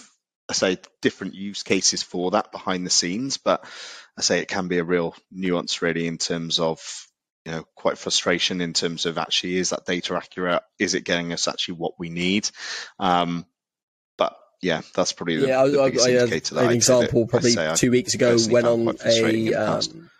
I 0.48 0.52
say 0.52 0.78
different 1.02 1.34
use 1.34 1.62
cases 1.62 2.02
for 2.02 2.32
that 2.32 2.52
behind 2.52 2.86
the 2.86 2.90
scenes, 2.90 3.36
but 3.36 3.64
I 4.16 4.22
say 4.22 4.40
it 4.40 4.48
can 4.48 4.68
be 4.68 4.78
a 4.78 4.84
real 4.84 5.14
nuance 5.30 5.82
really 5.82 6.06
in 6.06 6.18
terms 6.18 6.58
of 6.58 6.80
you 7.44 7.52
know 7.52 7.64
quite 7.74 7.98
frustration 7.98 8.60
in 8.60 8.72
terms 8.72 9.06
of 9.06 9.18
actually 9.18 9.56
is 9.56 9.70
that 9.70 9.86
data 9.86 10.14
accurate? 10.14 10.62
Is 10.78 10.94
it 10.94 11.04
getting 11.04 11.32
us 11.32 11.48
actually 11.48 11.74
what 11.74 11.94
we 11.98 12.08
need? 12.10 12.48
Um, 12.98 13.44
but 14.16 14.36
yeah, 14.62 14.82
that's 14.94 15.12
probably 15.12 15.36
the, 15.38 15.48
yeah. 15.48 15.66
The 15.66 15.80
I, 15.80 15.84
I, 15.84 15.86
I 15.86 16.28
had 16.28 16.52
an 16.52 16.70
example 16.70 17.26
probably 17.26 17.54
two 17.76 17.90
weeks 17.90 18.14
ago 18.14 18.36
went 18.48 18.66
on 18.66 18.96
a 19.04 19.54
um, 19.54 20.10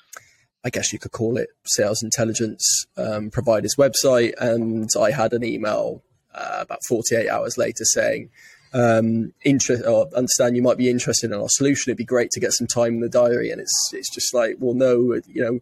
I 0.66 0.70
guess 0.70 0.92
you 0.92 0.98
could 0.98 1.12
call 1.12 1.36
it 1.36 1.50
sales 1.64 2.02
intelligence 2.02 2.86
um, 2.96 3.30
provider's 3.30 3.76
website. 3.76 4.32
And 4.40 4.90
I 5.00 5.12
had 5.12 5.32
an 5.32 5.44
email 5.44 6.02
uh, 6.34 6.58
about 6.62 6.80
48 6.88 7.28
hours 7.28 7.56
later 7.56 7.84
saying, 7.84 8.30
um, 8.74 9.32
interest 9.44 9.84
or 9.86 10.08
understand 10.16 10.56
you 10.56 10.62
might 10.62 10.76
be 10.76 10.90
interested 10.90 11.30
in 11.30 11.40
our 11.40 11.48
solution. 11.50 11.90
It'd 11.90 11.98
be 11.98 12.04
great 12.04 12.30
to 12.32 12.40
get 12.40 12.52
some 12.52 12.66
time 12.66 12.94
in 12.94 13.00
the 13.00 13.08
diary. 13.08 13.52
And 13.52 13.60
it's, 13.60 13.90
it's 13.92 14.12
just 14.12 14.34
like, 14.34 14.56
well, 14.58 14.74
no, 14.74 15.20
you 15.28 15.40
know, 15.40 15.60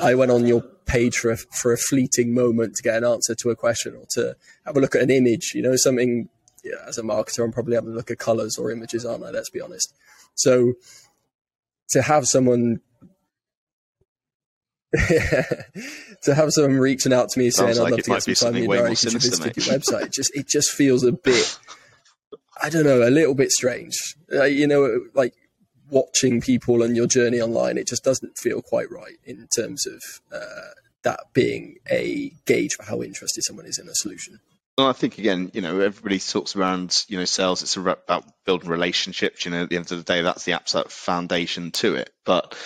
I 0.00 0.14
went 0.14 0.30
on 0.30 0.46
your 0.46 0.62
page 0.86 1.18
for 1.18 1.32
a, 1.32 1.36
for 1.36 1.72
a 1.72 1.76
fleeting 1.76 2.32
moment 2.32 2.76
to 2.76 2.82
get 2.84 2.96
an 2.96 3.04
answer 3.04 3.34
to 3.34 3.50
a 3.50 3.56
question 3.56 3.96
or 3.96 4.04
to 4.10 4.36
have 4.66 4.76
a 4.76 4.80
look 4.80 4.94
at 4.94 5.02
an 5.02 5.10
image, 5.10 5.50
you 5.52 5.62
know, 5.62 5.74
something 5.74 6.28
yeah, 6.62 6.76
as 6.86 6.96
a 6.96 7.02
marketer, 7.02 7.42
I'm 7.42 7.50
probably 7.50 7.74
having 7.74 7.90
a 7.90 7.94
look 7.94 8.12
at 8.12 8.20
colors 8.20 8.56
or 8.56 8.70
images, 8.70 9.04
aren't 9.04 9.24
I? 9.24 9.30
Let's 9.30 9.50
be 9.50 9.60
honest. 9.60 9.92
So 10.36 10.74
to 11.90 12.02
have 12.02 12.26
someone 12.26 12.80
to 16.22 16.34
have 16.34 16.52
someone 16.52 16.78
reaching 16.78 17.12
out 17.12 17.28
to 17.30 17.38
me 17.38 17.50
saying, 17.50 17.70
"I'd 17.70 17.90
love 17.90 18.02
to 18.02 18.10
get 18.10 18.22
some 18.22 18.34
time 18.34 18.56
in 18.56 18.64
your 18.64 18.76
diary. 18.76 18.96
Could 18.96 19.12
you 19.12 19.18
visit 19.18 19.56
your 19.56 19.78
website?" 19.78 20.12
just 20.12 20.34
it 20.36 20.46
just 20.46 20.70
feels 20.70 21.02
a 21.04 21.12
bit, 21.12 21.58
I 22.62 22.70
don't 22.70 22.84
know, 22.84 23.06
a 23.06 23.10
little 23.10 23.34
bit 23.34 23.50
strange. 23.50 23.94
Uh, 24.32 24.44
you 24.44 24.66
know, 24.66 25.06
like 25.14 25.34
watching 25.90 26.40
people 26.40 26.82
and 26.82 26.96
your 26.96 27.06
journey 27.06 27.40
online, 27.40 27.76
it 27.76 27.88
just 27.88 28.04
doesn't 28.04 28.38
feel 28.38 28.62
quite 28.62 28.90
right 28.90 29.16
in 29.24 29.48
terms 29.56 29.84
of 29.86 30.02
uh, 30.32 30.70
that 31.02 31.20
being 31.32 31.76
a 31.90 32.32
gauge 32.46 32.74
for 32.74 32.84
how 32.84 33.02
interested 33.02 33.42
someone 33.42 33.66
is 33.66 33.78
in 33.78 33.88
a 33.88 33.94
solution. 33.94 34.40
Well, 34.78 34.88
I 34.88 34.92
think 34.92 35.18
again, 35.18 35.50
you 35.54 35.60
know, 35.60 35.80
everybody 35.80 36.18
talks 36.18 36.56
around, 36.56 37.04
you 37.08 37.18
know, 37.18 37.24
sales. 37.24 37.62
It's 37.62 37.76
about 37.76 38.24
building 38.44 38.70
relationships. 38.70 39.44
You 39.44 39.52
know, 39.52 39.62
at 39.64 39.70
the 39.70 39.76
end 39.76 39.90
of 39.92 39.98
the 39.98 40.04
day, 40.04 40.22
that's 40.22 40.44
the 40.44 40.52
absolute 40.52 40.90
foundation 40.90 41.70
to 41.72 41.94
it. 41.94 42.10
But 42.24 42.56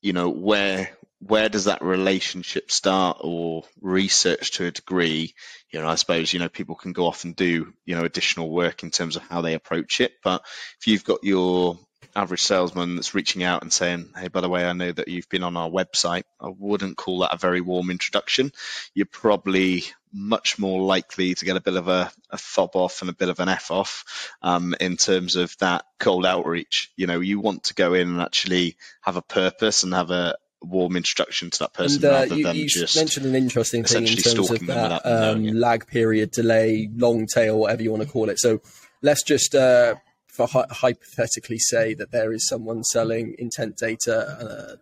you 0.00 0.12
know, 0.12 0.28
where 0.28 0.90
where 1.20 1.48
does 1.48 1.64
that 1.64 1.82
relationship 1.82 2.70
start 2.70 3.18
or 3.20 3.64
research 3.80 4.52
to 4.52 4.66
a 4.66 4.70
degree? 4.70 5.34
You 5.70 5.80
know 5.80 5.88
i 5.88 5.96
suppose 5.96 6.32
you 6.32 6.38
know 6.38 6.48
people 6.48 6.76
can 6.76 6.92
go 6.92 7.06
off 7.06 7.24
and 7.24 7.36
do 7.36 7.72
you 7.84 7.94
know 7.94 8.04
additional 8.04 8.50
work 8.50 8.82
in 8.82 8.90
terms 8.90 9.16
of 9.16 9.22
how 9.22 9.42
they 9.42 9.52
approach 9.52 10.00
it 10.00 10.12
but 10.24 10.42
if 10.80 10.86
you've 10.86 11.04
got 11.04 11.22
your 11.22 11.78
average 12.16 12.42
salesman 12.42 12.96
that's 12.96 13.14
reaching 13.14 13.42
out 13.42 13.60
and 13.62 13.70
saying 13.70 14.08
hey 14.16 14.28
by 14.28 14.40
the 14.40 14.48
way 14.48 14.64
i 14.64 14.72
know 14.72 14.90
that 14.90 15.08
you've 15.08 15.28
been 15.28 15.42
on 15.42 15.58
our 15.58 15.68
website 15.68 16.22
i 16.40 16.48
wouldn't 16.48 16.96
call 16.96 17.18
that 17.18 17.34
a 17.34 17.38
very 17.38 17.60
warm 17.60 17.90
introduction. 17.90 18.52
You're 18.94 19.06
probably 19.06 19.84
much 20.12 20.58
more 20.58 20.80
likely 20.82 21.34
to 21.34 21.44
get 21.44 21.56
a 21.56 21.60
bit 21.60 21.76
of 21.76 21.88
a, 21.88 22.10
a 22.30 22.38
fob 22.38 22.70
off 22.74 23.02
and 23.02 23.10
a 23.10 23.14
bit 23.14 23.28
of 23.28 23.40
an 23.40 23.48
f 23.48 23.70
off 23.70 24.04
um, 24.42 24.74
in 24.80 24.96
terms 24.96 25.36
of 25.36 25.54
that 25.58 25.84
cold 25.98 26.24
outreach. 26.24 26.90
You 26.96 27.06
know 27.06 27.20
you 27.20 27.40
want 27.40 27.64
to 27.64 27.74
go 27.74 27.94
in 27.94 28.08
and 28.08 28.20
actually 28.20 28.76
have 29.02 29.16
a 29.16 29.22
purpose 29.22 29.82
and 29.82 29.92
have 29.94 30.10
a, 30.10 30.36
warm 30.62 30.96
introduction 30.96 31.50
to 31.50 31.58
that 31.60 31.72
person 31.72 32.04
and, 32.04 32.12
uh, 32.12 32.18
rather 32.18 32.36
you, 32.36 32.44
than 32.44 32.56
you 32.56 32.68
just 32.68 32.96
mentioned 32.96 33.26
an 33.26 33.34
interesting 33.34 33.84
thing 33.84 34.06
in 34.06 34.16
terms 34.16 34.50
of 34.50 34.66
that 34.66 35.02
um, 35.04 35.44
lag 35.44 35.86
period, 35.86 36.30
delay, 36.30 36.88
long 36.94 37.26
tail, 37.26 37.58
whatever 37.58 37.82
you 37.82 37.90
want 37.90 38.02
to 38.02 38.08
call 38.08 38.28
it. 38.28 38.38
So 38.38 38.60
let's 39.02 39.22
just 39.22 39.54
uh, 39.54 39.96
for 40.26 40.46
hypothetically 40.48 41.58
say 41.58 41.94
that 41.94 42.10
there 42.12 42.32
is 42.32 42.46
someone 42.46 42.84
selling 42.84 43.34
intent 43.38 43.76
data. 43.76 44.16
Uh, 44.16 44.76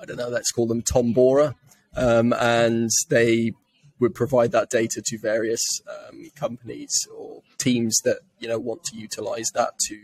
I 0.00 0.04
don't 0.04 0.16
know. 0.16 0.28
Let's 0.28 0.52
call 0.52 0.66
them 0.66 0.82
Tombora, 0.82 1.54
um, 1.96 2.32
and 2.34 2.90
they 3.08 3.52
would 3.98 4.14
provide 4.14 4.52
that 4.52 4.68
data 4.68 5.02
to 5.04 5.18
various 5.18 5.62
um, 5.88 6.30
companies 6.36 6.92
or 7.16 7.42
teams 7.58 7.98
that 8.04 8.18
you 8.38 8.48
know 8.48 8.58
want 8.58 8.84
to 8.84 8.96
utilize 8.96 9.50
that 9.54 9.72
to 9.88 9.98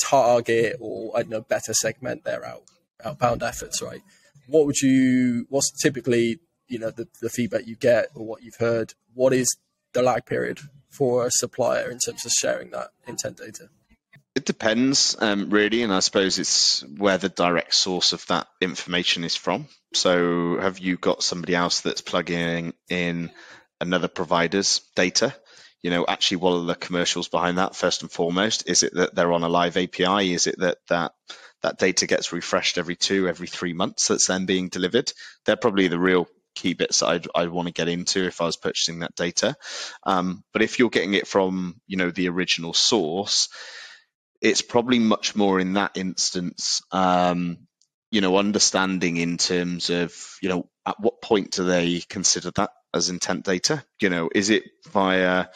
target 0.00 0.76
or 0.80 1.12
I 1.16 1.22
don't 1.22 1.30
know 1.30 1.40
better 1.40 1.72
segment 1.74 2.24
their 2.24 2.44
out 2.44 2.62
outbound 3.04 3.42
efforts, 3.42 3.82
right? 3.82 4.02
What 4.46 4.66
would 4.66 4.80
you? 4.80 5.46
What's 5.48 5.70
typically 5.82 6.40
you 6.68 6.78
know 6.78 6.90
the, 6.90 7.08
the 7.20 7.30
feedback 7.30 7.66
you 7.66 7.76
get 7.76 8.08
or 8.14 8.26
what 8.26 8.42
you've 8.42 8.56
heard? 8.58 8.94
What 9.14 9.32
is 9.32 9.48
the 9.92 10.02
lag 10.02 10.26
period 10.26 10.60
for 10.88 11.26
a 11.26 11.30
supplier 11.30 11.90
in 11.90 11.98
terms 11.98 12.24
of 12.24 12.32
sharing 12.32 12.70
that 12.70 12.90
intent 13.06 13.38
data? 13.38 13.68
It 14.34 14.46
depends, 14.46 15.14
um, 15.20 15.50
really, 15.50 15.82
and 15.82 15.92
I 15.92 16.00
suppose 16.00 16.38
it's 16.38 16.82
where 16.82 17.18
the 17.18 17.28
direct 17.28 17.74
source 17.74 18.14
of 18.14 18.26
that 18.28 18.46
information 18.62 19.24
is 19.24 19.36
from. 19.36 19.68
So, 19.92 20.58
have 20.58 20.78
you 20.78 20.96
got 20.96 21.22
somebody 21.22 21.54
else 21.54 21.82
that's 21.82 22.00
plugging 22.00 22.72
in 22.88 23.30
another 23.78 24.08
provider's 24.08 24.80
data? 24.96 25.34
You 25.82 25.90
know, 25.90 26.06
actually, 26.08 26.38
what 26.38 26.52
are 26.52 26.64
the 26.64 26.74
commercials 26.74 27.28
behind 27.28 27.58
that? 27.58 27.76
First 27.76 28.00
and 28.02 28.10
foremost, 28.10 28.70
is 28.70 28.82
it 28.82 28.94
that 28.94 29.14
they're 29.14 29.32
on 29.32 29.42
a 29.42 29.50
live 29.50 29.76
API? 29.76 30.32
Is 30.32 30.46
it 30.46 30.58
that 30.60 30.78
that 30.88 31.12
that 31.62 31.78
data 31.78 32.06
gets 32.06 32.32
refreshed 32.32 32.78
every 32.78 32.96
two, 32.96 33.28
every 33.28 33.46
three 33.46 33.72
months 33.72 34.08
that's 34.08 34.26
then 34.26 34.46
being 34.46 34.68
delivered. 34.68 35.12
They're 35.44 35.56
probably 35.56 35.88
the 35.88 35.98
real 35.98 36.26
key 36.54 36.74
bits 36.74 37.02
I'd, 37.02 37.26
I'd 37.34 37.48
want 37.48 37.68
to 37.68 37.74
get 37.74 37.88
into 37.88 38.24
if 38.24 38.40
I 38.40 38.44
was 38.44 38.56
purchasing 38.56 39.00
that 39.00 39.14
data. 39.14 39.56
Um, 40.04 40.44
but 40.52 40.62
if 40.62 40.78
you're 40.78 40.90
getting 40.90 41.14
it 41.14 41.26
from, 41.26 41.80
you 41.86 41.96
know, 41.96 42.10
the 42.10 42.28
original 42.28 42.74
source, 42.74 43.48
it's 44.40 44.62
probably 44.62 44.98
much 44.98 45.36
more 45.36 45.60
in 45.60 45.74
that 45.74 45.92
instance, 45.96 46.82
um, 46.90 47.58
you 48.10 48.20
know, 48.20 48.36
understanding 48.36 49.16
in 49.16 49.38
terms 49.38 49.88
of, 49.88 50.14
you 50.42 50.48
know, 50.48 50.68
at 50.84 51.00
what 51.00 51.22
point 51.22 51.52
do 51.52 51.64
they 51.64 52.00
consider 52.00 52.50
that 52.56 52.70
as 52.92 53.08
intent 53.08 53.44
data? 53.44 53.84
You 54.00 54.10
know, 54.10 54.28
is 54.34 54.50
it 54.50 54.64
via 54.90 55.46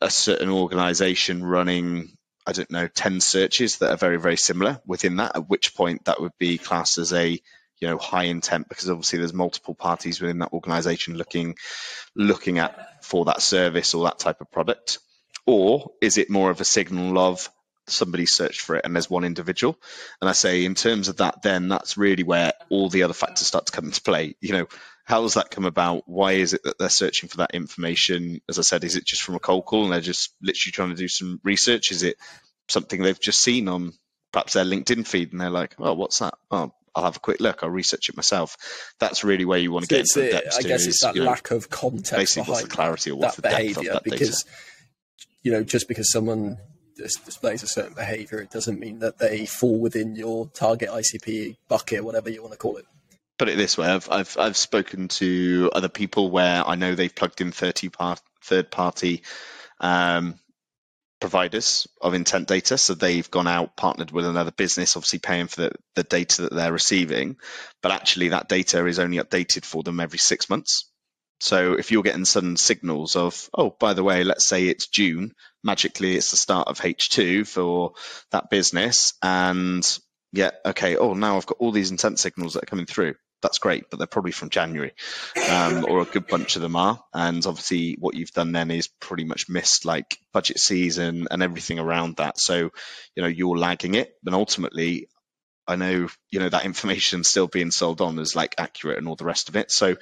a 0.00 0.10
certain 0.10 0.50
organization 0.50 1.44
running 1.44 2.16
I 2.46 2.52
don't 2.52 2.70
know, 2.70 2.88
10 2.88 3.20
searches 3.20 3.78
that 3.78 3.90
are 3.90 3.96
very, 3.96 4.18
very 4.18 4.36
similar 4.36 4.80
within 4.86 5.16
that, 5.16 5.36
at 5.36 5.48
which 5.48 5.74
point 5.74 6.04
that 6.04 6.20
would 6.20 6.36
be 6.38 6.58
classed 6.58 6.98
as 6.98 7.12
a 7.12 7.40
you 7.80 7.88
know 7.88 7.98
high 7.98 8.24
intent 8.24 8.68
because 8.68 8.88
obviously 8.88 9.18
there's 9.18 9.34
multiple 9.34 9.74
parties 9.74 10.20
within 10.20 10.38
that 10.38 10.52
organization 10.52 11.16
looking 11.16 11.56
looking 12.14 12.58
at 12.58 13.04
for 13.04 13.26
that 13.26 13.42
service 13.42 13.94
or 13.94 14.04
that 14.04 14.18
type 14.18 14.40
of 14.40 14.50
product. 14.50 14.98
Or 15.44 15.92
is 16.00 16.18
it 16.18 16.30
more 16.30 16.50
of 16.50 16.60
a 16.60 16.64
signal 16.64 17.18
of 17.18 17.48
somebody 17.86 18.26
searched 18.26 18.62
for 18.62 18.76
it 18.76 18.84
and 18.84 18.96
there's 18.96 19.10
one 19.10 19.24
individual? 19.24 19.78
And 20.20 20.28
i 20.28 20.32
say 20.32 20.64
in 20.64 20.74
terms 20.74 21.08
of 21.08 21.18
that 21.18 21.42
then 21.42 21.68
that's 21.68 21.96
really 21.96 22.24
where 22.24 22.52
all 22.68 22.88
the 22.88 23.02
other 23.04 23.14
factors 23.14 23.46
start 23.46 23.66
to 23.66 23.72
come 23.72 23.86
into 23.86 24.02
play. 24.02 24.36
You 24.40 24.52
know 24.52 24.66
how 25.06 25.22
does 25.22 25.34
that 25.34 25.52
come 25.52 25.64
about? 25.64 26.02
Why 26.06 26.32
is 26.32 26.52
it 26.52 26.64
that 26.64 26.78
they're 26.78 26.88
searching 26.88 27.28
for 27.28 27.36
that 27.36 27.54
information? 27.54 28.40
As 28.48 28.58
I 28.58 28.62
said, 28.62 28.82
is 28.82 28.96
it 28.96 29.04
just 29.04 29.22
from 29.22 29.36
a 29.36 29.40
cold 29.40 29.64
call 29.64 29.84
and 29.84 29.92
they're 29.92 30.00
just 30.00 30.34
literally 30.42 30.72
trying 30.72 30.90
to 30.90 30.96
do 30.96 31.06
some 31.06 31.40
research? 31.44 31.92
Is 31.92 32.02
it 32.02 32.16
something 32.68 33.00
they've 33.00 33.20
just 33.20 33.40
seen 33.40 33.68
on 33.68 33.92
perhaps 34.32 34.54
their 34.54 34.64
LinkedIn 34.64 35.06
feed 35.06 35.30
and 35.30 35.40
they're 35.40 35.48
like, 35.48 35.76
oh, 35.78 35.94
what's 35.94 36.18
that? 36.18 36.34
Oh, 36.50 36.72
I'll 36.92 37.04
have 37.04 37.18
a 37.18 37.20
quick 37.20 37.38
look. 37.38 37.62
I'll 37.62 37.70
research 37.70 38.08
it 38.08 38.16
myself. 38.16 38.56
That's 38.98 39.22
really 39.22 39.44
where 39.44 39.60
you 39.60 39.70
want 39.70 39.84
to 39.84 39.88
get 39.88 40.00
into 40.00 40.22
the 40.22 40.30
depth. 40.32 40.56
I 40.58 40.62
guess 40.62 40.86
it's 40.86 41.02
that 41.02 41.14
you 41.14 41.22
know, 41.22 41.30
lack 41.30 41.52
of 41.52 41.70
context 41.70 42.12
basically 42.12 42.50
what's 42.50 42.62
the 42.64 42.68
clarity 42.68 43.12
or 43.12 43.16
what's 43.16 43.36
that 43.36 43.42
the 43.42 43.48
behavior 43.48 43.74
depth 43.74 43.86
of 43.86 43.92
that 43.92 44.04
because 44.04 44.42
data. 44.42 44.56
you 45.42 45.52
know 45.52 45.62
just 45.62 45.86
because 45.86 46.10
someone 46.10 46.58
displays 46.96 47.62
a 47.62 47.68
certain 47.68 47.94
behavior, 47.94 48.40
it 48.40 48.50
doesn't 48.50 48.80
mean 48.80 48.98
that 49.00 49.18
they 49.18 49.46
fall 49.46 49.78
within 49.78 50.16
your 50.16 50.48
target 50.48 50.88
ICP 50.88 51.58
bucket, 51.68 52.02
whatever 52.02 52.28
you 52.28 52.40
want 52.40 52.54
to 52.54 52.58
call 52.58 52.76
it 52.78 52.86
put 53.38 53.48
it 53.48 53.56
this 53.56 53.76
way: 53.78 53.86
I've 53.86 54.08
I've 54.10 54.36
I've 54.38 54.56
spoken 54.56 55.08
to 55.08 55.70
other 55.72 55.88
people 55.88 56.30
where 56.30 56.66
I 56.66 56.74
know 56.74 56.94
they've 56.94 57.14
plugged 57.14 57.40
in 57.40 57.52
part 57.52 58.20
third 58.42 58.70
party 58.70 59.22
um, 59.80 60.38
providers 61.20 61.86
of 62.00 62.14
intent 62.14 62.48
data, 62.48 62.78
so 62.78 62.94
they've 62.94 63.30
gone 63.30 63.46
out 63.46 63.76
partnered 63.76 64.10
with 64.10 64.26
another 64.26 64.50
business, 64.50 64.96
obviously 64.96 65.18
paying 65.18 65.46
for 65.46 65.62
the, 65.62 65.72
the 65.94 66.02
data 66.02 66.42
that 66.42 66.54
they're 66.54 66.72
receiving, 66.72 67.36
but 67.82 67.92
actually 67.92 68.28
that 68.28 68.48
data 68.48 68.86
is 68.86 68.98
only 68.98 69.18
updated 69.18 69.64
for 69.64 69.82
them 69.82 70.00
every 70.00 70.18
six 70.18 70.48
months. 70.50 70.90
So 71.40 71.74
if 71.74 71.90
you're 71.90 72.02
getting 72.02 72.24
sudden 72.24 72.56
signals 72.56 73.14
of, 73.14 73.50
oh, 73.52 73.76
by 73.78 73.92
the 73.92 74.04
way, 74.04 74.24
let's 74.24 74.46
say 74.46 74.64
it's 74.68 74.88
June, 74.88 75.32
magically 75.62 76.16
it's 76.16 76.30
the 76.30 76.36
start 76.38 76.68
of 76.68 76.80
H2 76.80 77.46
for 77.46 77.92
that 78.30 78.48
business, 78.50 79.14
and 79.22 79.98
yeah, 80.32 80.50
okay, 80.64 80.96
oh, 80.96 81.14
now 81.14 81.36
I've 81.36 81.46
got 81.46 81.58
all 81.60 81.72
these 81.72 81.90
intent 81.90 82.18
signals 82.18 82.54
that 82.54 82.62
are 82.62 82.66
coming 82.66 82.86
through 82.86 83.14
that's 83.42 83.58
great, 83.58 83.90
but 83.90 83.98
they're 83.98 84.06
probably 84.06 84.32
from 84.32 84.50
January, 84.50 84.92
um, 85.50 85.84
or 85.88 86.00
a 86.00 86.04
good 86.04 86.26
bunch 86.26 86.56
of 86.56 86.62
them 86.62 86.76
are. 86.76 87.02
And 87.12 87.44
obviously, 87.46 87.96
what 87.98 88.14
you've 88.14 88.32
done 88.32 88.52
then 88.52 88.70
is 88.70 88.88
pretty 88.88 89.24
much 89.24 89.48
missed 89.48 89.84
like 89.84 90.18
budget 90.32 90.58
season 90.58 91.28
and 91.30 91.42
everything 91.42 91.78
around 91.78 92.16
that. 92.16 92.38
So, 92.38 92.70
you 93.14 93.22
know, 93.22 93.28
you're 93.28 93.58
lagging 93.58 93.94
it. 93.94 94.14
And 94.24 94.34
ultimately, 94.34 95.08
I 95.68 95.76
know 95.76 96.08
you 96.30 96.38
know 96.38 96.48
that 96.48 96.64
information 96.64 97.24
still 97.24 97.48
being 97.48 97.70
sold 97.70 98.00
on 98.00 98.18
is 98.18 98.36
like 98.36 98.54
accurate 98.58 98.98
and 98.98 99.08
all 99.08 99.16
the 99.16 99.24
rest 99.24 99.48
of 99.48 99.56
it. 99.56 99.70
So, 99.70 99.96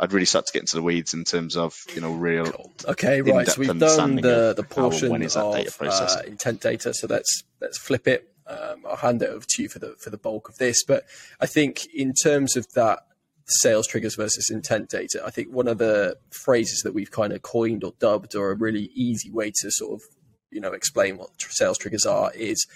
I'd 0.00 0.14
really 0.14 0.26
start 0.26 0.46
to 0.46 0.52
get 0.52 0.62
into 0.62 0.76
the 0.76 0.82
weeds 0.82 1.12
in 1.12 1.24
terms 1.24 1.56
of 1.56 1.76
you 1.94 2.00
know 2.00 2.12
real. 2.12 2.72
Okay, 2.86 3.20
right. 3.20 3.46
So 3.46 3.60
we've 3.60 3.78
done 3.78 4.16
the 4.16 4.54
the 4.56 4.62
portion 4.62 5.12
of 5.22 5.36
uh, 5.36 6.22
intent 6.26 6.62
data. 6.62 6.94
So 6.94 7.06
let's 7.06 7.44
let's 7.60 7.78
flip 7.78 8.08
it 8.08 8.29
um, 8.50 8.84
I'll 8.88 8.96
hand 8.96 9.22
it 9.22 9.30
over 9.30 9.44
to 9.48 9.62
you 9.62 9.68
for 9.68 9.78
the 9.78 9.94
for 9.98 10.10
the 10.10 10.18
bulk 10.18 10.48
of 10.48 10.58
this. 10.58 10.84
But 10.84 11.04
I 11.40 11.46
think 11.46 11.86
in 11.94 12.12
terms 12.12 12.56
of 12.56 12.66
that 12.74 13.00
sales 13.46 13.86
triggers 13.86 14.16
versus 14.16 14.50
intent 14.50 14.88
data, 14.88 15.22
I 15.24 15.30
think 15.30 15.48
one 15.48 15.68
of 15.68 15.78
the 15.78 16.16
phrases 16.30 16.82
that 16.82 16.94
we've 16.94 17.10
kind 17.10 17.32
of 17.32 17.42
coined 17.42 17.84
or 17.84 17.92
dubbed, 17.98 18.34
or 18.34 18.50
a 18.50 18.56
really 18.56 18.90
easy 18.94 19.30
way 19.30 19.52
to 19.60 19.70
sort 19.70 19.94
of 19.94 20.02
you 20.50 20.60
know 20.60 20.72
explain 20.72 21.16
what 21.18 21.30
sales 21.38 21.78
triggers 21.78 22.06
are, 22.06 22.32
is 22.34 22.66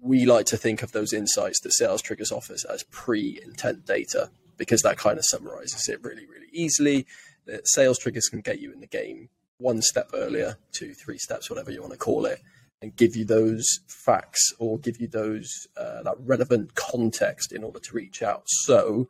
we 0.00 0.26
like 0.26 0.46
to 0.46 0.56
think 0.56 0.82
of 0.82 0.92
those 0.92 1.12
insights 1.12 1.60
that 1.60 1.72
sales 1.72 2.02
triggers 2.02 2.32
offers 2.32 2.64
as 2.64 2.82
pre-intent 2.90 3.86
data 3.86 4.30
because 4.56 4.82
that 4.82 4.98
kind 4.98 5.16
of 5.16 5.24
summarizes 5.24 5.88
it 5.88 6.02
really, 6.02 6.26
really 6.26 6.48
easily. 6.52 7.06
The 7.46 7.62
sales 7.64 7.98
triggers 7.98 8.28
can 8.28 8.40
get 8.40 8.60
you 8.60 8.72
in 8.72 8.80
the 8.80 8.86
game 8.86 9.28
one 9.58 9.80
step 9.80 10.10
earlier, 10.12 10.56
two, 10.72 10.92
three 10.92 11.18
steps, 11.18 11.48
whatever 11.48 11.70
you 11.70 11.80
want 11.80 11.92
to 11.92 11.98
call 11.98 12.26
it, 12.26 12.40
and 12.82 12.94
give 12.96 13.16
you 13.16 13.24
those 13.24 13.78
facts 13.86 14.52
or 14.58 14.78
give 14.78 15.00
you 15.00 15.06
those 15.06 15.68
uh, 15.76 16.02
that 16.02 16.16
relevant 16.18 16.74
context 16.74 17.52
in 17.52 17.62
order 17.62 17.78
to 17.78 17.94
reach 17.94 18.22
out. 18.22 18.42
So, 18.46 19.08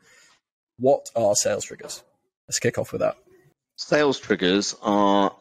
what 0.79 1.11
are 1.17 1.35
sales 1.35 1.65
triggers? 1.65 2.05
Let's 2.47 2.59
kick 2.59 2.79
off 2.79 2.93
with 2.93 3.01
that. 3.01 3.17
Sales 3.77 4.21
triggers 4.21 4.77
are 4.83 5.35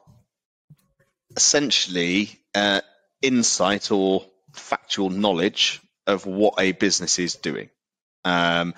essentially 1.35 2.39
uh, 2.55 2.81
insight 3.21 3.91
or 3.91 4.25
factual 4.53 5.09
knowledge 5.09 5.81
of 6.07 6.25
what 6.25 6.55
a 6.57 6.71
business 6.71 7.19
is 7.19 7.35
doing. 7.35 7.69
Um, 8.23 8.73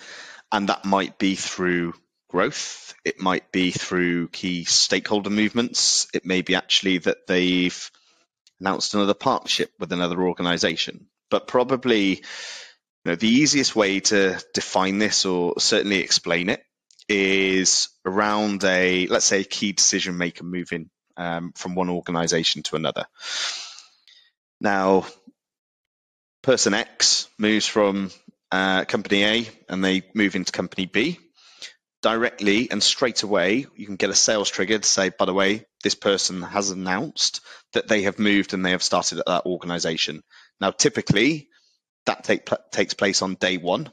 and 0.51 0.69
that 0.69 0.85
might 0.85 1.17
be 1.17 1.35
through 1.35 1.93
growth, 2.29 2.93
it 3.05 3.19
might 3.19 3.51
be 3.51 3.71
through 3.71 4.27
key 4.29 4.63
stakeholder 4.63 5.29
movements, 5.29 6.07
it 6.13 6.25
may 6.25 6.41
be 6.41 6.55
actually 6.55 6.99
that 6.99 7.27
they've 7.27 7.91
announced 8.63 8.93
another 8.93 9.13
partnership 9.13 9.71
with 9.77 9.91
another 9.91 10.23
organization. 10.23 11.07
But 11.29 11.47
probably 11.47 12.15
you 12.15 12.23
know, 13.05 13.15
the 13.15 13.27
easiest 13.27 13.75
way 13.75 13.99
to 13.99 14.41
define 14.53 14.99
this 14.99 15.25
or 15.25 15.59
certainly 15.59 15.97
explain 15.97 16.47
it 16.47 16.63
is 17.09 17.89
around 18.05 18.63
a, 18.63 19.07
let's 19.07 19.25
say, 19.25 19.41
a 19.41 19.45
key 19.45 19.73
decision 19.73 20.17
maker 20.17 20.45
moving 20.45 20.89
um, 21.17 21.51
from 21.55 21.75
one 21.75 21.89
organization 21.89 22.63
to 22.63 22.77
another. 22.77 23.05
Now, 24.61 25.05
person 26.41 26.73
X 26.73 27.27
moves 27.37 27.67
from 27.67 28.11
uh, 28.49 28.85
company 28.85 29.23
A 29.25 29.49
and 29.67 29.83
they 29.83 30.03
move 30.13 30.35
into 30.35 30.53
company 30.53 30.85
B. 30.85 31.19
Directly 32.03 32.69
and 32.69 32.83
straight 32.83 33.23
away, 33.23 33.65
you 33.75 33.85
can 33.85 33.95
get 33.95 34.09
a 34.09 34.15
sales 34.15 34.49
trigger 34.49 34.77
to 34.77 34.87
say, 34.87 35.09
by 35.09 35.23
the 35.23 35.33
way, 35.33 35.65
this 35.83 35.95
person 35.95 36.41
has 36.41 36.69
announced 36.69 37.39
that 37.71 37.87
they 37.87 38.01
have 38.03 38.19
moved 38.19 38.53
and 38.53 38.63
they 38.63 38.71
have 38.71 38.83
started 38.83 39.19
at 39.19 39.25
that 39.25 39.45
organization. 39.45 40.21
Now, 40.59 40.71
typically, 40.71 41.47
that 42.05 42.25
take, 42.25 42.49
takes 42.71 42.93
place 42.93 43.21
on 43.21 43.35
day 43.35 43.57
one. 43.57 43.89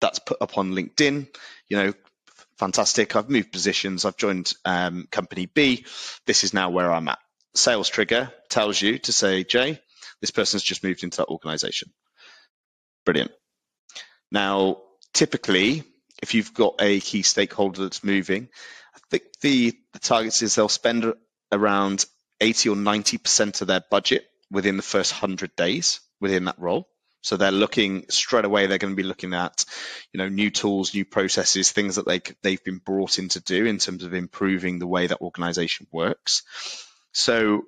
That's 0.00 0.18
put 0.18 0.42
up 0.42 0.58
on 0.58 0.72
LinkedIn. 0.72 1.28
You 1.68 1.76
know, 1.76 1.92
fantastic. 2.58 3.14
I've 3.14 3.30
moved 3.30 3.52
positions. 3.52 4.04
I've 4.04 4.16
joined 4.16 4.52
um, 4.64 5.06
company 5.12 5.46
B. 5.46 5.86
This 6.26 6.42
is 6.42 6.52
now 6.52 6.70
where 6.70 6.92
I'm 6.92 7.06
at. 7.06 7.20
Sales 7.54 7.88
trigger 7.88 8.32
tells 8.50 8.82
you 8.82 8.98
to 8.98 9.12
say, 9.12 9.44
Jay, 9.44 9.80
this 10.20 10.32
person's 10.32 10.64
just 10.64 10.82
moved 10.82 11.04
into 11.04 11.18
that 11.18 11.28
organization. 11.28 11.92
Brilliant. 13.04 13.30
Now, 14.32 14.78
typically, 15.12 15.84
if 16.22 16.34
you've 16.34 16.54
got 16.54 16.76
a 16.80 17.00
key 17.00 17.22
stakeholder 17.22 17.82
that's 17.82 18.04
moving, 18.04 18.48
I 18.94 18.98
think 19.10 19.24
the, 19.40 19.74
the 19.92 19.98
targets 19.98 20.40
is 20.42 20.54
they'll 20.54 20.68
spend 20.68 21.12
around 21.50 22.06
80 22.40 22.70
or 22.70 22.76
90% 22.76 23.60
of 23.60 23.68
their 23.68 23.82
budget 23.90 24.24
within 24.50 24.76
the 24.76 24.82
first 24.82 25.12
100 25.12 25.54
days 25.56 26.00
within 26.20 26.44
that 26.46 26.58
role. 26.58 26.88
So 27.22 27.36
they're 27.36 27.52
looking 27.52 28.06
straight 28.08 28.44
away. 28.44 28.66
They're 28.66 28.78
going 28.78 28.94
to 28.94 29.02
be 29.02 29.06
looking 29.06 29.32
at, 29.32 29.64
you 30.12 30.18
know, 30.18 30.28
new 30.28 30.50
tools, 30.50 30.92
new 30.92 31.04
processes, 31.04 31.70
things 31.70 31.96
that 31.96 32.06
they 32.06 32.20
they've 32.42 32.62
been 32.62 32.78
brought 32.78 33.18
in 33.18 33.28
to 33.30 33.40
do 33.40 33.64
in 33.64 33.78
terms 33.78 34.02
of 34.02 34.12
improving 34.12 34.78
the 34.78 34.88
way 34.88 35.06
that 35.06 35.20
organization 35.20 35.86
works. 35.92 36.42
So 37.12 37.62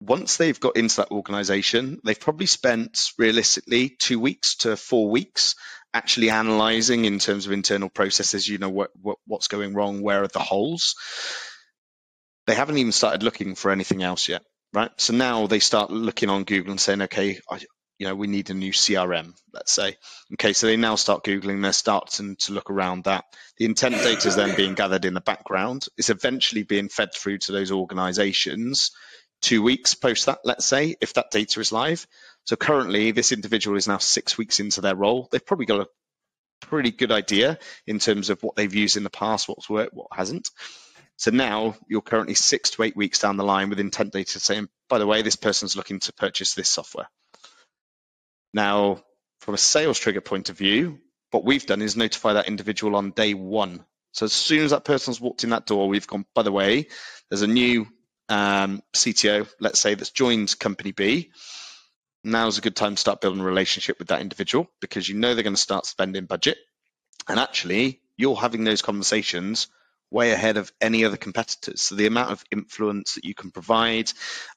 once 0.00 0.36
they've 0.36 0.60
got 0.60 0.76
into 0.76 0.96
that 0.98 1.10
organization, 1.10 2.00
they've 2.04 2.20
probably 2.20 2.46
spent 2.46 3.00
realistically 3.18 3.88
two 3.88 4.20
weeks 4.20 4.56
to 4.58 4.76
four 4.76 5.10
weeks 5.10 5.56
actually 5.98 6.30
analyzing 6.30 7.04
in 7.04 7.18
terms 7.18 7.46
of 7.46 7.52
internal 7.52 7.90
processes. 7.90 8.48
You 8.48 8.58
know 8.58 8.70
what, 8.70 8.90
what 9.02 9.18
what's 9.26 9.48
going 9.48 9.74
wrong, 9.74 10.00
where 10.00 10.22
are 10.22 10.28
the 10.28 10.38
holes. 10.38 10.94
They 12.46 12.54
haven't 12.54 12.78
even 12.78 12.92
started 12.92 13.22
looking 13.22 13.54
for 13.54 13.70
anything 13.70 14.02
else 14.02 14.28
yet 14.28 14.42
right? 14.72 14.90
So 14.96 15.14
now 15.14 15.46
they 15.46 15.60
start 15.60 15.90
looking 15.90 16.28
on 16.28 16.44
Google 16.44 16.72
and 16.72 16.80
saying, 16.80 17.02
okay, 17.02 17.38
I, 17.50 17.60
you 17.98 18.06
know, 18.06 18.14
we 18.14 18.26
need 18.26 18.50
a 18.50 18.54
new 18.54 18.72
CRM, 18.72 19.32
let's 19.52 19.72
say. 19.72 19.96
Okay, 20.34 20.52
so 20.52 20.66
they 20.66 20.76
now 20.76 20.94
start 20.94 21.24
Googling, 21.24 21.62
they're 21.62 21.72
starting 21.72 22.36
to 22.40 22.52
look 22.52 22.70
around 22.70 23.04
that. 23.04 23.24
The 23.58 23.64
intent 23.64 23.96
data 23.96 24.28
is 24.28 24.36
then 24.36 24.56
being 24.56 24.74
gathered 24.74 25.04
in 25.04 25.14
the 25.14 25.20
background. 25.20 25.86
It's 25.96 26.10
eventually 26.10 26.62
being 26.62 26.88
fed 26.88 27.10
through 27.14 27.38
to 27.38 27.52
those 27.52 27.72
organizations 27.72 28.90
two 29.40 29.62
weeks 29.62 29.94
post 29.94 30.26
that, 30.26 30.40
let's 30.44 30.66
say, 30.66 30.96
if 31.00 31.14
that 31.14 31.30
data 31.30 31.60
is 31.60 31.72
live. 31.72 32.06
So 32.44 32.56
currently, 32.56 33.10
this 33.12 33.32
individual 33.32 33.76
is 33.76 33.88
now 33.88 33.98
six 33.98 34.38
weeks 34.38 34.60
into 34.60 34.80
their 34.80 34.96
role. 34.96 35.28
They've 35.30 35.44
probably 35.44 35.66
got 35.66 35.80
a 35.80 35.88
pretty 36.60 36.90
good 36.90 37.12
idea 37.12 37.58
in 37.86 37.98
terms 37.98 38.30
of 38.30 38.42
what 38.42 38.56
they've 38.56 38.74
used 38.74 38.96
in 38.96 39.04
the 39.04 39.10
past, 39.10 39.48
what's 39.48 39.68
worked, 39.68 39.94
what 39.94 40.08
hasn't. 40.12 40.48
So 41.16 41.30
now 41.30 41.74
you're 41.88 42.00
currently 42.00 42.34
six 42.34 42.70
to 42.70 42.82
eight 42.84 42.96
weeks 42.96 43.18
down 43.18 43.36
the 43.36 43.44
line 43.44 43.70
with 43.70 43.80
intent 43.80 44.12
data 44.12 44.38
saying, 44.38 44.68
by 44.88 44.98
the 44.98 45.06
way, 45.06 45.22
this 45.22 45.36
person's 45.36 45.76
looking 45.76 46.00
to 46.00 46.12
purchase 46.12 46.54
this 46.54 46.70
software. 46.70 47.08
Now, 48.54 49.02
from 49.40 49.54
a 49.54 49.58
sales 49.58 49.98
trigger 49.98 50.20
point 50.20 50.48
of 50.48 50.56
view, 50.56 51.00
what 51.30 51.44
we've 51.44 51.66
done 51.66 51.82
is 51.82 51.96
notify 51.96 52.34
that 52.34 52.48
individual 52.48 52.96
on 52.96 53.10
day 53.10 53.34
one. 53.34 53.84
So 54.12 54.24
as 54.24 54.32
soon 54.32 54.64
as 54.64 54.70
that 54.70 54.84
person's 54.84 55.20
walked 55.20 55.44
in 55.44 55.50
that 55.50 55.66
door, 55.66 55.88
we've 55.88 56.06
gone, 56.06 56.24
by 56.34 56.42
the 56.42 56.52
way, 56.52 56.86
there's 57.28 57.42
a 57.42 57.46
new 57.46 57.86
um, 58.28 58.82
CTO, 58.94 59.48
let's 59.60 59.80
say, 59.80 59.94
that's 59.94 60.10
joined 60.10 60.58
company 60.58 60.92
B. 60.92 61.30
Now's 62.24 62.58
a 62.58 62.62
good 62.62 62.76
time 62.76 62.94
to 62.94 63.00
start 63.00 63.20
building 63.20 63.40
a 63.40 63.44
relationship 63.44 63.98
with 63.98 64.08
that 64.08 64.20
individual 64.20 64.68
because 64.80 65.08
you 65.08 65.14
know 65.14 65.34
they're 65.34 65.44
going 65.44 65.56
to 65.56 65.60
start 65.60 65.86
spending 65.86 66.26
budget. 66.26 66.58
And 67.28 67.38
actually, 67.38 68.00
you're 68.16 68.36
having 68.36 68.64
those 68.64 68.82
conversations 68.82 69.68
way 70.10 70.32
ahead 70.32 70.56
of 70.56 70.72
any 70.80 71.04
other 71.04 71.16
competitors. 71.16 71.82
So 71.82 71.94
the 71.94 72.06
amount 72.06 72.32
of 72.32 72.44
influence 72.50 73.14
that 73.14 73.24
you 73.24 73.34
can 73.34 73.50
provide, 73.50 74.10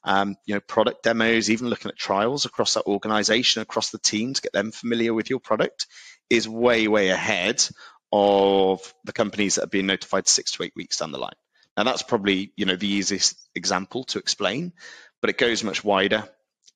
um, 0.04 0.36
you 0.46 0.54
know, 0.54 0.60
product 0.60 1.02
demos, 1.02 1.50
even 1.50 1.68
looking 1.68 1.90
at 1.90 1.98
trials 1.98 2.46
across 2.46 2.74
that 2.74 2.86
organization, 2.86 3.62
across 3.62 3.90
the 3.90 3.98
team 3.98 4.34
to 4.34 4.42
get 4.42 4.52
them 4.52 4.72
familiar 4.72 5.12
with 5.12 5.28
your 5.28 5.40
product 5.40 5.86
is 6.30 6.48
way, 6.48 6.88
way 6.88 7.10
ahead 7.10 7.62
of 8.10 8.94
the 9.04 9.12
companies 9.12 9.56
that 9.56 9.64
are 9.64 9.68
being 9.68 9.86
notified 9.86 10.26
six 10.26 10.52
to 10.52 10.62
eight 10.62 10.72
weeks 10.76 10.98
down 10.98 11.12
the 11.12 11.18
line. 11.18 11.32
Now 11.76 11.84
that's 11.84 12.02
probably, 12.02 12.52
you 12.56 12.66
know, 12.66 12.76
the 12.76 12.88
easiest 12.88 13.36
example 13.54 14.04
to 14.04 14.18
explain, 14.18 14.72
but 15.20 15.30
it 15.30 15.38
goes 15.38 15.64
much 15.64 15.84
wider. 15.84 16.24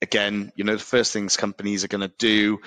Again, 0.02 0.52
you 0.56 0.64
know, 0.64 0.74
the 0.74 0.78
first 0.78 1.12
things 1.12 1.36
companies 1.36 1.84
are 1.84 1.88
going 1.88 2.08
to 2.08 2.12
do 2.18 2.60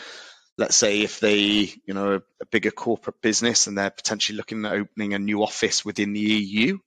let's 0.60 0.76
say 0.76 1.02
if 1.02 1.22
they, 1.22 1.74
you 1.86 1.94
know, 1.94 2.22
a, 2.42 2.46
bigger 2.52 2.70
corporate 2.70 3.22
business 3.22 3.66
and 3.66 3.78
they're 3.78 3.90
potentially 3.90 4.36
looking 4.36 4.66
at 4.66 4.74
opening 4.74 5.14
a 5.14 5.20
new 5.20 5.42
office 5.42 5.86
within 5.86 6.12
the 6.12 6.20
EU, 6.20 6.78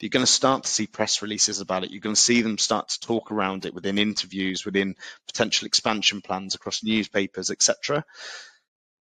you're 0.00 0.08
going 0.08 0.24
to 0.24 0.32
start 0.32 0.64
to 0.64 0.70
see 0.70 0.86
press 0.86 1.20
releases 1.20 1.60
about 1.60 1.84
it. 1.84 1.90
You're 1.90 2.00
going 2.00 2.14
to 2.14 2.20
see 2.20 2.40
them 2.40 2.56
start 2.56 2.88
to 2.88 3.00
talk 3.00 3.30
around 3.30 3.66
it 3.66 3.74
within 3.74 3.98
interviews, 3.98 4.64
within 4.64 4.94
potential 5.26 5.66
expansion 5.66 6.22
plans 6.22 6.54
across 6.54 6.82
newspapers, 6.82 7.50
etc. 7.50 8.06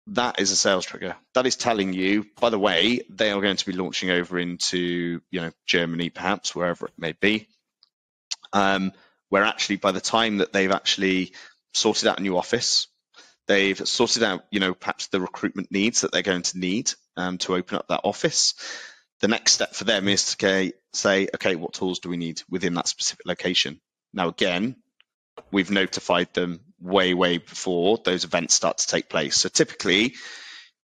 That 0.08 0.40
is 0.40 0.52
a 0.52 0.56
sales 0.56 0.86
trigger. 0.86 1.16
That 1.36 1.46
is 1.46 1.56
telling 1.56 1.94
you, 1.94 2.26
by 2.40 2.50
the 2.50 2.60
way, 2.60 3.02
they 3.10 3.32
are 3.32 3.42
going 3.42 3.58
to 3.58 3.66
be 3.66 3.74
launching 3.78 4.10
over 4.10 4.40
into, 4.40 5.22
you 5.30 5.42
know, 5.42 5.52
Germany, 5.68 6.10
perhaps 6.10 6.56
wherever 6.56 6.88
it 6.88 6.94
may 6.98 7.14
be. 7.14 7.48
Um, 8.52 8.92
where 9.30 9.44
actually, 9.44 9.78
by 9.78 9.92
the 9.92 10.02
time 10.02 10.38
that 10.40 10.52
they've 10.52 10.72
actually 10.72 11.34
sorted 11.74 12.08
out 12.08 12.20
a 12.20 12.24
new 12.24 12.38
office, 12.38 12.88
They've 13.52 13.88
sorted 13.88 14.24
out, 14.24 14.46
you 14.52 14.62
know, 14.62 14.74
perhaps 14.74 15.08
the 15.08 15.20
recruitment 15.20 15.72
needs 15.72 16.02
that 16.02 16.12
they're 16.12 16.22
going 16.22 16.44
to 16.44 16.58
need 16.58 16.94
um, 17.18 17.38
to 17.40 17.56
open 17.56 17.78
up 17.78 17.88
that 17.90 18.02
office. 18.06 18.54
The 19.20 19.28
next 19.28 19.52
step 19.52 19.76
for 19.76 19.84
them 19.84 20.08
is 20.08 20.36
to 20.36 20.72
say, 20.94 21.28
okay, 21.36 21.56
what 21.56 21.74
tools 21.74 22.00
do 22.00 22.08
we 22.08 22.18
need 22.18 22.42
within 22.50 22.76
that 22.76 22.88
specific 22.88 23.26
location? 23.26 23.82
Now, 24.14 24.30
again, 24.30 24.78
we've 25.52 25.70
notified 25.70 26.34
them 26.34 26.62
way, 26.82 27.14
way 27.14 27.38
before 27.38 28.00
those 28.04 28.24
events 28.24 28.56
start 28.56 28.80
to 28.80 28.88
take 28.88 29.10
place. 29.10 29.38
So 29.38 29.50
typically, 29.50 30.16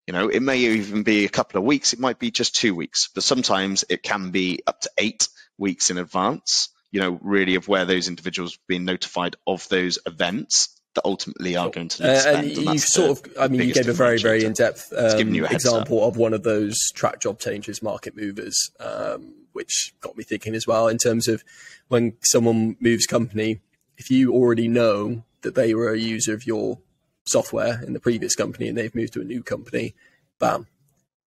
you 0.07 0.13
know, 0.13 0.27
it 0.27 0.41
may 0.41 0.57
even 0.57 1.03
be 1.03 1.25
a 1.25 1.29
couple 1.29 1.57
of 1.57 1.65
weeks. 1.65 1.93
It 1.93 1.99
might 1.99 2.19
be 2.19 2.31
just 2.31 2.55
two 2.55 2.75
weeks, 2.75 3.09
but 3.13 3.23
sometimes 3.23 3.83
it 3.89 4.03
can 4.03 4.31
be 4.31 4.61
up 4.67 4.81
to 4.81 4.89
eight 4.97 5.27
weeks 5.57 5.89
in 5.89 5.97
advance. 5.97 6.69
You 6.91 7.01
know, 7.01 7.19
really 7.21 7.55
of 7.55 7.67
where 7.67 7.85
those 7.85 8.07
individuals 8.07 8.53
have 8.53 8.67
been 8.67 8.85
notified 8.85 9.35
of 9.47 9.67
those 9.69 9.99
events 10.05 10.75
that 10.95 11.03
ultimately 11.03 11.55
are 11.55 11.69
going 11.69 11.89
to 11.89 12.03
uh, 12.03 12.37
and 12.37 12.47
you 12.47 12.77
sort 12.77 13.11
of 13.11 13.33
i 13.37 13.47
mean 13.47 13.67
you 13.67 13.73
gave 13.73 13.89
a 13.89 13.93
very 13.93 14.17
very 14.17 14.45
in-depth 14.45 14.93
um, 14.97 15.35
example 15.45 16.07
of 16.07 16.15
one 16.17 16.33
of 16.33 16.43
those 16.43 16.75
track 16.93 17.19
job 17.19 17.37
changes 17.37 17.83
market 17.83 18.15
movers 18.15 18.71
um, 18.79 19.33
which 19.51 19.93
got 19.99 20.17
me 20.17 20.23
thinking 20.23 20.55
as 20.55 20.65
well 20.65 20.87
in 20.87 20.97
terms 20.97 21.27
of 21.27 21.43
when 21.89 22.13
someone 22.23 22.77
moves 22.79 23.05
company 23.05 23.59
if 23.97 24.09
you 24.09 24.33
already 24.33 24.67
know 24.67 25.23
that 25.41 25.55
they 25.55 25.73
were 25.73 25.91
a 25.91 25.99
user 25.99 26.33
of 26.33 26.45
your 26.45 26.79
software 27.25 27.81
in 27.83 27.93
the 27.93 27.99
previous 27.99 28.35
company 28.35 28.67
and 28.67 28.77
they've 28.77 28.95
moved 28.95 29.13
to 29.13 29.21
a 29.21 29.25
new 29.25 29.41
company 29.41 29.95
bam 30.39 30.67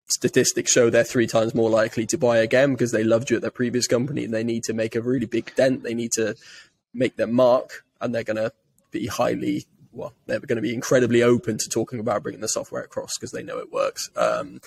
statistics 0.08 0.72
show 0.72 0.90
they're 0.90 1.04
three 1.04 1.26
times 1.26 1.54
more 1.54 1.70
likely 1.70 2.06
to 2.06 2.18
buy 2.18 2.38
again 2.38 2.72
because 2.72 2.92
they 2.92 3.04
loved 3.04 3.30
you 3.30 3.36
at 3.36 3.42
their 3.42 3.50
previous 3.50 3.86
company 3.86 4.24
and 4.24 4.34
they 4.34 4.44
need 4.44 4.62
to 4.64 4.72
make 4.72 4.94
a 4.94 5.00
really 5.00 5.26
big 5.26 5.54
dent 5.54 5.82
they 5.82 5.94
need 5.94 6.10
to 6.12 6.34
make 6.92 7.16
their 7.16 7.26
mark 7.26 7.84
and 8.00 8.14
they're 8.14 8.24
going 8.24 8.36
to 8.36 8.52
be 8.90 9.06
highly 9.06 9.64
well, 9.96 10.12
they're 10.26 10.40
going 10.40 10.56
to 10.56 10.62
be 10.62 10.74
incredibly 10.74 11.22
open 11.22 11.58
to 11.58 11.68
talking 11.68 11.98
about 11.98 12.22
bringing 12.22 12.40
the 12.40 12.48
software 12.48 12.82
across 12.82 13.16
because 13.18 13.32
they 13.32 13.42
know 13.42 13.58
it 13.58 13.72
works. 13.72 14.10
Um, 14.14 14.60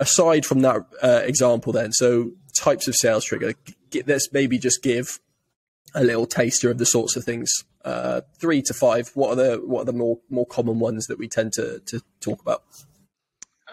aside 0.00 0.46
from 0.46 0.62
that 0.62 0.86
uh, 1.02 1.20
example, 1.24 1.72
then, 1.72 1.92
so 1.92 2.32
types 2.58 2.88
of 2.88 2.96
sales 2.96 3.24
trigger, 3.24 3.52
get, 3.90 4.08
let's 4.08 4.32
maybe 4.32 4.58
just 4.58 4.82
give 4.82 5.20
a 5.94 6.04
little 6.04 6.26
taster 6.26 6.70
of 6.70 6.78
the 6.78 6.86
sorts 6.86 7.16
of 7.16 7.24
things. 7.24 7.50
Uh, 7.84 8.20
three 8.40 8.62
to 8.62 8.74
five. 8.74 9.10
What 9.14 9.30
are 9.30 9.36
the 9.36 9.62
what 9.64 9.82
are 9.82 9.86
the 9.86 9.92
more 9.92 10.18
more 10.28 10.46
common 10.46 10.78
ones 10.78 11.06
that 11.06 11.18
we 11.18 11.28
tend 11.28 11.52
to 11.54 11.80
to 11.86 12.02
talk 12.20 12.40
about? 12.40 12.62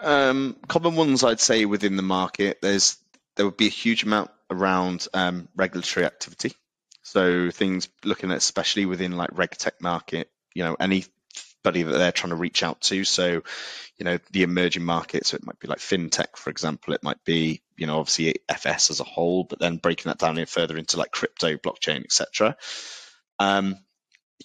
Um, 0.00 0.56
common 0.68 0.94
ones, 0.94 1.24
I'd 1.24 1.40
say, 1.40 1.64
within 1.64 1.96
the 1.96 2.02
market, 2.02 2.58
there's 2.62 2.96
there 3.36 3.44
would 3.44 3.56
be 3.56 3.66
a 3.66 3.70
huge 3.70 4.04
amount 4.04 4.30
around 4.50 5.08
um, 5.14 5.48
regulatory 5.56 6.06
activity. 6.06 6.54
So 7.02 7.50
things 7.50 7.88
looking 8.04 8.30
at, 8.30 8.38
especially 8.38 8.86
within 8.86 9.16
like 9.16 9.30
RegTech 9.30 9.80
market, 9.80 10.30
you 10.54 10.64
know, 10.64 10.76
anybody 10.80 11.82
that 11.82 11.98
they're 11.98 12.12
trying 12.12 12.30
to 12.30 12.36
reach 12.36 12.62
out 12.62 12.80
to. 12.82 13.04
So, 13.04 13.42
you 13.96 14.04
know, 14.04 14.18
the 14.32 14.42
emerging 14.42 14.84
markets, 14.84 15.30
so 15.30 15.36
it 15.36 15.46
might 15.46 15.58
be 15.58 15.68
like 15.68 15.78
fintech, 15.78 16.36
for 16.36 16.50
example. 16.50 16.94
It 16.94 17.02
might 17.02 17.22
be, 17.24 17.62
you 17.76 17.86
know, 17.86 17.98
obviously 17.98 18.36
FS 18.48 18.90
as 18.90 19.00
a 19.00 19.04
whole, 19.04 19.44
but 19.44 19.58
then 19.58 19.76
breaking 19.76 20.10
that 20.10 20.18
down 20.18 20.38
in 20.38 20.46
further 20.46 20.76
into 20.76 20.96
like 20.96 21.10
crypto, 21.10 21.56
blockchain, 21.56 22.04
etc. 22.04 22.56
Um, 23.38 23.76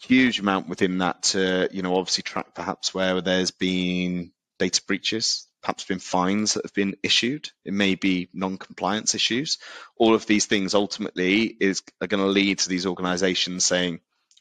huge 0.01 0.39
amount 0.39 0.67
within 0.67 0.99
that 0.99 1.23
to, 1.23 1.69
you 1.71 1.81
know, 1.81 1.95
obviously 1.95 2.23
track 2.23 2.53
perhaps 2.53 2.93
where 2.93 3.21
there's 3.21 3.51
been 3.51 4.31
data 4.59 4.81
breaches, 4.85 5.47
perhaps 5.61 5.83
been 5.83 5.99
fines 5.99 6.53
that 6.53 6.65
have 6.65 6.73
been 6.73 6.95
issued. 7.03 7.49
It 7.65 7.73
may 7.73 7.95
be 7.95 8.29
non-compliance 8.33 9.15
issues. 9.15 9.57
All 9.97 10.15
of 10.15 10.25
these 10.25 10.45
things 10.45 10.73
ultimately 10.73 11.43
is 11.43 11.81
are 12.01 12.07
going 12.07 12.23
to 12.23 12.29
lead 12.29 12.59
to 12.59 12.69
these 12.69 12.85
organizations 12.85 13.65
saying, 13.65 13.99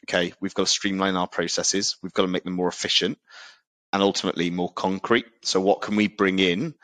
okay, 0.09 0.33
we've 0.41 0.55
got 0.55 0.67
to 0.67 0.73
streamline 0.73 1.17
our 1.17 1.29
processes, 1.29 1.97
we've 2.03 2.15
got 2.15 2.23
to 2.23 2.29
make 2.29 2.45
them 2.45 2.55
more 2.55 2.69
efficient 2.69 3.19
and 3.93 4.03
ultimately 4.03 4.51
more 4.51 4.73
concrete. 4.73 5.27
So 5.43 5.61
what 5.61 5.83
can 5.83 5.97
we 5.97 6.09
bring 6.09 6.39
in 6.39 6.75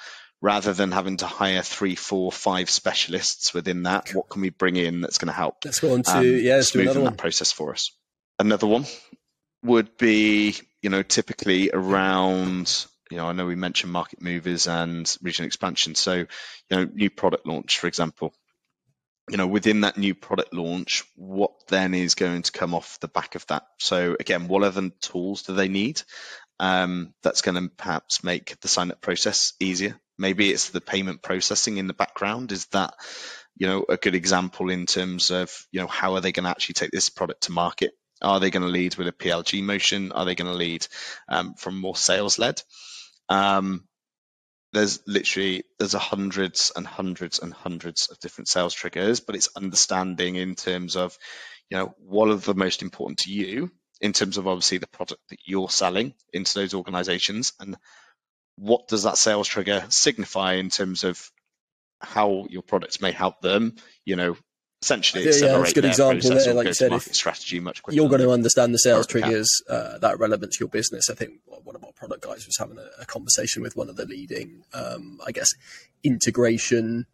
rather 0.40 0.72
than 0.72 0.92
having 0.92 1.18
to 1.18 1.26
hire 1.26 1.62
three, 1.62 1.94
four, 1.94 2.30
five 2.30 2.70
specialists 2.70 3.54
within 3.54 3.84
that? 3.84 4.10
What 4.12 4.28
can 4.28 4.42
we 4.42 4.50
bring 4.50 4.76
in 4.76 5.00
that's 5.00 5.18
going 5.18 5.28
to 5.28 5.34
help? 5.34 5.64
Let's 5.64 5.80
go 5.80 5.94
on 5.94 6.02
to 6.02 6.18
um, 6.18 6.24
yeah, 6.24 6.60
smoothing 6.60 7.04
that 7.04 7.16
process 7.16 7.52
for 7.52 7.72
us. 7.72 7.90
Another 8.38 8.66
one 8.66 8.84
would 9.62 9.96
be, 9.96 10.56
you 10.82 10.90
know, 10.90 11.02
typically 11.02 11.70
around 11.72 12.86
you 13.10 13.18
know, 13.18 13.26
I 13.26 13.32
know 13.32 13.46
we 13.46 13.54
mentioned 13.54 13.92
market 13.92 14.20
movers 14.20 14.66
and 14.66 15.16
region 15.22 15.44
expansion. 15.44 15.94
So, 15.94 16.14
you 16.14 16.26
know, 16.70 16.84
new 16.84 17.10
product 17.10 17.46
launch, 17.46 17.78
for 17.78 17.86
example. 17.86 18.34
You 19.30 19.36
know, 19.36 19.46
within 19.46 19.80
that 19.80 19.96
new 19.96 20.14
product 20.14 20.54
launch, 20.54 21.02
what 21.16 21.52
then 21.68 21.94
is 21.94 22.14
going 22.14 22.42
to 22.42 22.52
come 22.52 22.74
off 22.74 23.00
the 23.00 23.08
back 23.08 23.34
of 23.34 23.46
that? 23.48 23.64
So, 23.78 24.16
again, 24.18 24.46
what 24.46 24.62
other 24.62 24.90
tools 25.00 25.42
do 25.42 25.54
they 25.54 25.68
need? 25.68 26.02
Um, 26.58 27.12
that's 27.22 27.42
going 27.42 27.62
to 27.62 27.70
perhaps 27.76 28.24
make 28.24 28.58
the 28.60 28.68
sign 28.68 28.90
up 28.90 29.00
process 29.00 29.52
easier. 29.60 30.00
Maybe 30.18 30.50
it's 30.50 30.70
the 30.70 30.80
payment 30.80 31.22
processing 31.22 31.76
in 31.76 31.86
the 31.86 31.94
background. 31.94 32.52
Is 32.52 32.66
that, 32.66 32.94
you 33.56 33.66
know, 33.66 33.84
a 33.88 33.96
good 33.96 34.14
example 34.14 34.70
in 34.70 34.86
terms 34.86 35.30
of, 35.30 35.52
you 35.70 35.80
know, 35.80 35.86
how 35.86 36.14
are 36.14 36.20
they 36.20 36.32
going 36.32 36.44
to 36.44 36.50
actually 36.50 36.74
take 36.74 36.90
this 36.90 37.10
product 37.10 37.44
to 37.44 37.52
market? 37.52 37.92
Are 38.22 38.40
they 38.40 38.50
going 38.50 38.62
to 38.62 38.68
lead 38.68 38.96
with 38.96 39.08
a 39.08 39.12
PLG 39.12 39.62
motion? 39.62 40.12
Are 40.12 40.24
they 40.24 40.34
going 40.34 40.50
to 40.50 40.56
lead 40.56 40.86
um, 41.28 41.54
from 41.54 41.78
more 41.78 41.96
sales 41.96 42.38
led? 42.38 42.62
Um, 43.28 43.84
there's 44.72 45.00
literally 45.06 45.64
there's 45.78 45.94
a 45.94 45.98
hundreds 45.98 46.72
and 46.74 46.86
hundreds 46.86 47.38
and 47.38 47.52
hundreds 47.52 48.08
of 48.10 48.18
different 48.20 48.48
sales 48.48 48.74
triggers, 48.74 49.20
but 49.20 49.36
it's 49.36 49.48
understanding 49.56 50.36
in 50.36 50.54
terms 50.54 50.96
of, 50.96 51.16
you 51.70 51.76
know, 51.76 51.94
what 51.98 52.28
are 52.28 52.36
the 52.36 52.54
most 52.54 52.82
important 52.82 53.20
to 53.20 53.32
you 53.32 53.70
in 54.00 54.12
terms 54.12 54.36
of 54.36 54.46
obviously 54.46 54.78
the 54.78 54.86
product 54.86 55.20
that 55.30 55.38
you're 55.44 55.70
selling 55.70 56.14
into 56.32 56.54
those 56.54 56.74
organizations 56.74 57.52
and 57.60 57.76
what 58.56 58.88
does 58.88 59.02
that 59.02 59.18
sales 59.18 59.48
trigger 59.48 59.84
signify 59.88 60.54
in 60.54 60.70
terms 60.70 61.04
of 61.04 61.30
how 62.00 62.46
your 62.50 62.62
products 62.62 63.00
may 63.00 63.12
help 63.12 63.40
them, 63.40 63.74
you 64.04 64.16
know, 64.16 64.36
essentially 64.82 65.24
yeah, 65.24 65.32
yeah, 65.32 65.58
that's 65.58 65.70
a 65.70 65.74
good 65.74 65.84
example 65.84 66.30
there. 66.30 66.54
Like 66.54 66.66
you 66.66 66.74
said, 66.74 66.92
if 66.92 67.14
strategy 67.14 67.60
much 67.60 67.82
quicker. 67.82 67.96
You're 67.96 68.08
going 68.08 68.20
to 68.20 68.30
understand 68.30 68.74
the 68.74 68.78
sales 68.78 69.06
triggers 69.06 69.48
uh, 69.68 69.98
that 69.98 70.14
are 70.14 70.16
relevant 70.16 70.52
to 70.52 70.58
your 70.60 70.68
business. 70.68 71.08
I 71.10 71.14
think 71.14 71.40
one 71.46 71.74
of 71.74 71.84
our 71.84 71.92
product 71.92 72.22
guys 72.22 72.46
was 72.46 72.56
having 72.58 72.78
a, 72.78 73.02
a 73.02 73.06
conversation 73.06 73.62
with 73.62 73.76
one 73.76 73.88
of 73.88 73.96
the 73.96 74.04
leading, 74.04 74.64
um, 74.74 75.18
I 75.26 75.32
guess, 75.32 75.48
integration 76.04 77.06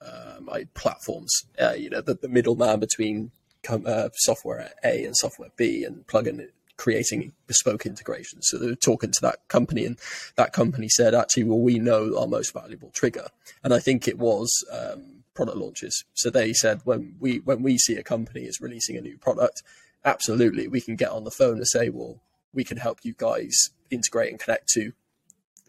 um, 0.00 0.48
platforms. 0.74 1.44
Uh, 1.60 1.74
you 1.76 1.90
know, 1.90 2.00
the, 2.00 2.14
the 2.14 2.28
middleman 2.28 2.80
between 2.80 3.32
com- 3.62 3.86
uh, 3.86 4.08
software 4.14 4.72
A 4.84 5.04
and 5.04 5.16
software 5.16 5.50
B, 5.56 5.84
and 5.84 6.06
plugin 6.06 6.48
creating 6.76 7.32
bespoke 7.46 7.84
integrations. 7.84 8.48
So 8.48 8.58
they're 8.58 8.74
talking 8.74 9.10
to 9.12 9.20
that 9.22 9.46
company, 9.48 9.84
and 9.84 9.98
that 10.36 10.52
company 10.52 10.88
said, 10.88 11.14
actually, 11.14 11.44
well, 11.44 11.60
we 11.60 11.78
know 11.78 12.18
our 12.18 12.26
most 12.26 12.52
valuable 12.54 12.90
trigger, 12.90 13.28
and 13.62 13.74
I 13.74 13.78
think 13.78 14.08
it 14.08 14.18
was. 14.18 14.64
Um, 14.70 15.20
product 15.32 15.58
launches. 15.58 16.04
So 16.12 16.28
they 16.28 16.52
said 16.52 16.80
when 16.84 17.14
we 17.18 17.38
when 17.38 17.62
we 17.62 17.78
see 17.78 17.96
a 17.96 18.02
company 18.02 18.42
is 18.42 18.60
releasing 18.60 18.96
a 18.96 19.00
new 19.00 19.16
product, 19.16 19.62
absolutely 20.04 20.68
we 20.68 20.80
can 20.82 20.96
get 20.96 21.10
on 21.10 21.24
the 21.24 21.30
phone 21.30 21.56
and 21.56 21.66
say, 21.66 21.88
well, 21.88 22.20
we 22.52 22.64
can 22.64 22.76
help 22.76 22.98
you 23.04 23.14
guys 23.16 23.70
integrate 23.90 24.30
and 24.30 24.40
connect 24.40 24.68
to 24.70 24.92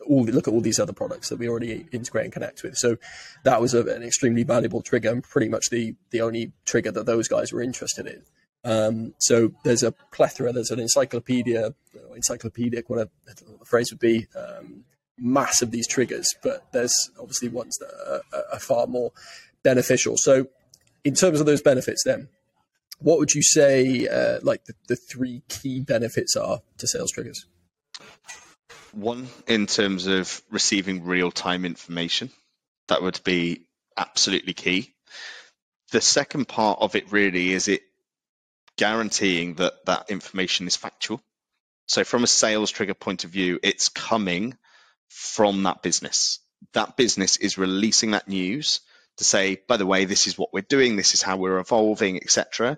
all 0.08 0.24
look 0.24 0.48
at 0.48 0.54
all 0.54 0.62
these 0.62 0.80
other 0.80 0.94
products 0.94 1.30
that 1.30 1.38
we 1.40 1.48
already 1.48 1.86
integrate 1.92 2.26
and 2.26 2.34
connect 2.34 2.64
with. 2.64 2.76
So 2.78 2.98
that 3.44 3.62
was 3.62 3.74
a, 3.74 3.82
an 3.86 4.04
extremely 4.04 4.44
valuable 4.44 4.82
trigger 4.82 5.10
and 5.10 5.24
pretty 5.24 5.50
much 5.50 5.70
the 5.70 5.96
the 6.12 6.22
only 6.22 6.52
trigger 6.66 6.92
that 6.92 7.06
those 7.06 7.28
guys 7.28 7.52
were 7.52 7.62
interested 7.62 8.08
in. 8.08 8.24
Um, 8.64 9.14
so 9.18 9.52
there's 9.64 9.84
a 9.84 9.92
plethora, 10.12 10.54
there's 10.54 10.72
an 10.72 10.80
encyclopedia, 10.80 11.74
encyclopedic, 12.16 12.90
whatever 12.90 13.10
the 13.26 13.66
phrase 13.66 13.92
would 13.92 14.00
be, 14.00 14.28
um, 14.36 14.86
mass 15.18 15.62
of 15.62 15.72
these 15.72 15.88
triggers, 15.88 16.28
but 16.44 16.72
there's 16.72 16.94
obviously 17.20 17.50
ones 17.50 17.76
that 17.80 18.22
are, 18.34 18.44
are 18.54 18.60
far 18.60 18.88
more 18.88 19.12
beneficial. 19.64 20.16
So, 20.18 20.48
in 21.04 21.16
terms 21.16 21.40
of 21.40 21.48
those 21.48 21.62
benefits, 21.62 22.04
then, 22.06 22.28
what 23.00 23.18
would 23.18 23.34
you 23.34 23.42
say 23.42 24.08
uh, 24.08 24.40
like 24.44 24.66
the, 24.66 24.74
the 24.88 24.96
three 24.96 25.42
key 25.50 25.82
benefits 25.82 26.36
are 26.36 26.60
to 26.78 26.88
sales 26.88 27.12
triggers? 27.12 27.48
One, 28.94 29.28
in 29.48 29.68
terms 29.68 30.08
of 30.08 30.42
receiving 30.50 31.06
real 31.06 31.32
time 31.32 31.66
information, 31.66 32.32
that 32.88 33.02
would 33.02 33.22
be 33.24 33.66
absolutely 33.98 34.54
key. 34.54 34.94
The 35.92 36.02
second 36.02 36.48
part 36.48 36.80
of 36.82 36.96
it 36.96 37.12
really 37.12 37.52
is 37.52 37.68
it 37.68 37.84
guaranteeing 38.78 39.56
that 39.56 39.86
that 39.86 40.10
information 40.10 40.68
is 40.68 40.76
factual. 40.76 41.22
So, 41.88 42.04
from 42.04 42.24
a 42.24 42.28
sales 42.28 42.72
trigger 42.72 42.94
point 42.94 43.24
of 43.24 43.30
view, 43.32 43.60
it's 43.64 43.90
coming 43.90 44.58
from 45.10 45.64
that 45.64 45.82
business. 45.82 46.40
That 46.74 46.96
business 46.96 47.38
is 47.38 47.58
releasing 47.58 48.12
that 48.12 48.28
news 48.28 48.82
to 49.18 49.24
say, 49.24 49.62
by 49.68 49.78
the 49.78 49.86
way, 49.86 50.06
this 50.06 50.28
is 50.28 50.38
what 50.38 50.54
we're 50.54 50.62
doing, 50.62 50.96
this 50.96 51.14
is 51.14 51.22
how 51.22 51.38
we're 51.38 51.60
evolving, 51.60 52.18
etc. 52.18 52.78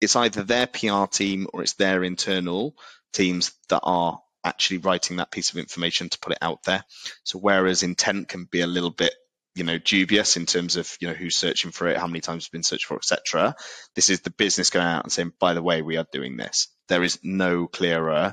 It's 0.00 0.16
either 0.16 0.42
their 0.42 0.66
PR 0.66 1.06
team 1.06 1.46
or 1.52 1.62
it's 1.62 1.74
their 1.74 2.02
internal 2.02 2.74
teams 3.12 3.52
that 3.68 3.80
are 3.82 4.20
actually 4.44 4.78
writing 4.78 5.16
that 5.16 5.30
piece 5.30 5.50
of 5.50 5.56
information 5.56 6.08
to 6.08 6.18
put 6.18 6.32
it 6.32 6.38
out 6.40 6.62
there. 6.64 6.84
So 7.24 7.38
whereas 7.38 7.82
intent 7.82 8.28
can 8.28 8.44
be 8.44 8.60
a 8.60 8.66
little 8.66 8.90
bit 8.90 9.14
you 9.56 9.64
know 9.64 9.78
dubious 9.78 10.36
in 10.36 10.46
terms 10.46 10.76
of 10.76 10.96
you 11.00 11.08
know 11.08 11.14
who's 11.14 11.36
searching 11.36 11.72
for 11.72 11.88
it 11.88 11.96
how 11.96 12.06
many 12.06 12.20
times 12.20 12.44
it's 12.44 12.48
been 12.48 12.62
searched 12.62 12.86
for 12.86 12.94
etc 12.94 13.56
this 13.96 14.08
is 14.08 14.20
the 14.20 14.30
business 14.30 14.70
going 14.70 14.86
out 14.86 15.02
and 15.02 15.10
saying 15.12 15.32
by 15.40 15.54
the 15.54 15.62
way 15.62 15.82
we 15.82 15.96
are 15.96 16.06
doing 16.12 16.36
this 16.36 16.68
there 16.86 17.02
is 17.02 17.18
no 17.24 17.66
clearer 17.66 18.32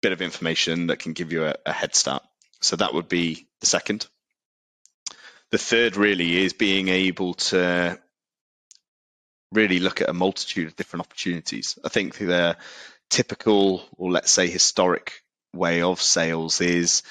bit 0.00 0.12
of 0.12 0.22
information 0.22 0.86
that 0.86 1.00
can 1.00 1.12
give 1.12 1.32
you 1.32 1.44
a, 1.44 1.54
a 1.66 1.72
head 1.72 1.94
start 1.94 2.22
so 2.62 2.76
that 2.76 2.94
would 2.94 3.10
be 3.10 3.46
the 3.60 3.66
second 3.66 4.06
the 5.50 5.58
third 5.58 5.96
really 5.96 6.38
is 6.38 6.54
being 6.54 6.88
able 6.88 7.34
to 7.34 7.98
really 9.52 9.80
look 9.80 10.00
at 10.00 10.08
a 10.08 10.14
multitude 10.14 10.68
of 10.68 10.76
different 10.76 11.04
opportunities. 11.04 11.78
I 11.84 11.88
think 11.88 12.16
the 12.18 12.56
typical, 13.10 13.82
or 13.96 14.10
let's 14.10 14.30
say 14.30 14.48
historic 14.48 15.22
way 15.52 15.82
of 15.82 16.00
sales 16.00 16.60
is, 16.60 17.02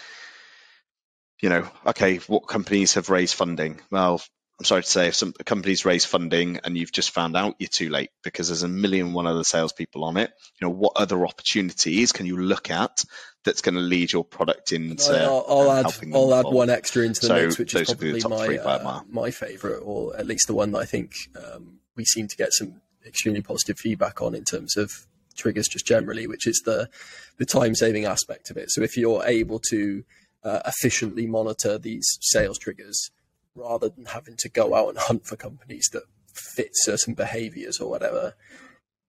you 1.42 1.50
know, 1.50 1.70
okay, 1.86 2.18
what 2.28 2.48
companies 2.48 2.96
have 2.96 3.10
raised 3.10 3.36
funding? 3.36 3.80
Well, 3.92 4.22
I'm 4.60 4.66
sorry 4.66 4.84
to 4.84 4.90
say, 4.90 5.08
if 5.08 5.16
some 5.16 5.32
companies 5.32 5.86
raise 5.86 6.04
funding 6.04 6.60
and 6.66 6.78
you've 6.78 6.92
just 6.92 7.12
found 7.12 7.38
out, 7.38 7.56
you're 7.60 7.70
too 7.70 7.90
late 7.90 8.10
because 8.24 8.50
there's 8.50 8.64
a 8.64 8.68
million 8.68 9.14
one 9.14 9.26
other 9.26 9.46
salespeople 9.46 10.04
on 10.04 10.18
it. 10.18 10.32
You 10.60 10.68
know, 10.68 10.74
what 10.74 10.94
other 10.98 11.26
opportunities 11.26 12.12
can 12.12 12.26
you 12.26 12.38
look 12.38 12.70
at 12.70 13.04
that's 13.46 13.62
going 13.62 13.76
to 13.76 13.82
lead 13.82 14.12
your 14.12 14.26
product 14.26 14.74
into? 14.74 15.18
I'll, 15.18 15.46
I'll 15.48 15.72
add, 15.72 15.86
I'll 16.14 16.36
add 16.36 16.46
one 16.46 16.70
extra 16.70 17.04
into 17.04 17.22
the 17.22 17.28
so 17.28 17.36
mix, 17.36 17.58
which 17.58 17.74
is 17.74 17.88
probably 17.88 18.22
my 18.22 18.58
uh, 18.58 19.02
my 19.10 19.32
favourite, 19.32 19.80
or 19.80 20.18
at 20.18 20.28
least 20.28 20.48
the 20.48 20.56
one 20.56 20.74
that 20.74 20.80
I 20.80 20.86
think 20.86 21.14
um, 21.38 21.80
we 21.96 22.04
seem 22.04 22.28
to 22.28 22.36
get 22.36 22.52
some 22.52 22.82
extremely 23.06 23.42
positive 23.42 23.80
feedback 23.80 24.22
on 24.22 24.36
in 24.36 24.44
terms 24.44 24.76
of 24.76 25.08
triggers, 25.40 25.68
just 25.68 25.88
generally, 25.88 26.28
which 26.28 26.46
is 26.46 26.62
the 26.66 26.90
the 27.38 27.46
time 27.46 27.74
saving 27.74 28.06
aspect 28.06 28.52
of 28.52 28.58
it. 28.58 28.70
So 28.70 28.82
if 28.82 28.98
you're 28.98 29.24
able 29.26 29.60
to 29.72 30.04
uh, 30.44 30.62
efficiently 30.66 31.28
monitor 31.28 31.78
these 31.78 32.08
sales 32.22 32.60
triggers 32.60 33.12
rather 33.56 33.90
than 33.90 34.06
having 34.06 34.36
to 34.38 34.50
go 34.50 34.76
out 34.76 34.90
and 34.90 34.98
hunt 34.98 35.26
for 35.26 35.36
companies 35.36 35.90
that 35.92 36.04
fit 36.34 36.70
certain 36.74 37.14
behaviors 37.14 37.80
or 37.80 37.90
whatever. 37.90 38.36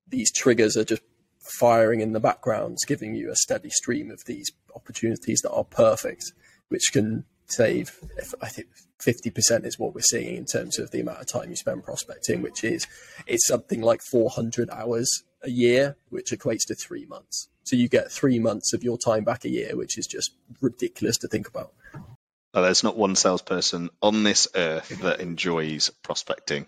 These 0.08 0.32
triggers 0.32 0.76
are 0.76 0.84
just 0.84 1.02
firing 1.58 2.00
in 2.00 2.12
the 2.12 2.20
background, 2.20 2.78
giving 2.86 3.14
you 3.14 3.30
a 3.30 3.36
steady 3.36 3.70
stream 3.70 4.10
of 4.10 4.24
these 4.24 4.50
opportunities 4.74 5.40
that 5.42 5.52
are 5.52 5.64
perfect, 5.64 6.32
which 6.68 6.90
can 6.92 7.24
save. 7.46 7.96
I 8.42 8.48
think 8.48 8.68
fifty 8.98 9.30
percent 9.30 9.66
is 9.66 9.78
what 9.78 9.94
we're 9.94 10.00
seeing 10.02 10.36
in 10.36 10.46
terms 10.46 10.78
of 10.78 10.90
the 10.90 11.00
amount 11.00 11.20
of 11.20 11.28
time 11.28 11.50
you 11.50 11.56
spend 11.56 11.84
prospecting, 11.84 12.42
which 12.42 12.64
is 12.64 12.86
it's 13.26 13.46
something 13.46 13.82
like 13.82 14.00
four 14.10 14.30
hundred 14.30 14.68
hours 14.70 15.08
a 15.42 15.50
year, 15.50 15.96
which 16.08 16.30
equates 16.30 16.66
to 16.66 16.74
three 16.74 17.06
months. 17.06 17.48
So 17.64 17.76
you 17.76 17.88
get 17.88 18.10
three 18.10 18.38
months 18.38 18.72
of 18.72 18.82
your 18.82 18.98
time 18.98 19.24
back 19.24 19.44
a 19.44 19.48
year, 19.48 19.76
which 19.76 19.96
is 19.98 20.06
just 20.06 20.32
ridiculous 20.60 21.18
to 21.18 21.28
think 21.28 21.48
about. 21.48 21.72
There's 22.52 22.82
not 22.82 22.96
one 22.96 23.14
salesperson 23.14 23.90
on 24.02 24.24
this 24.24 24.48
earth 24.54 24.88
that 25.02 25.20
enjoys 25.20 25.90
prospecting. 26.02 26.66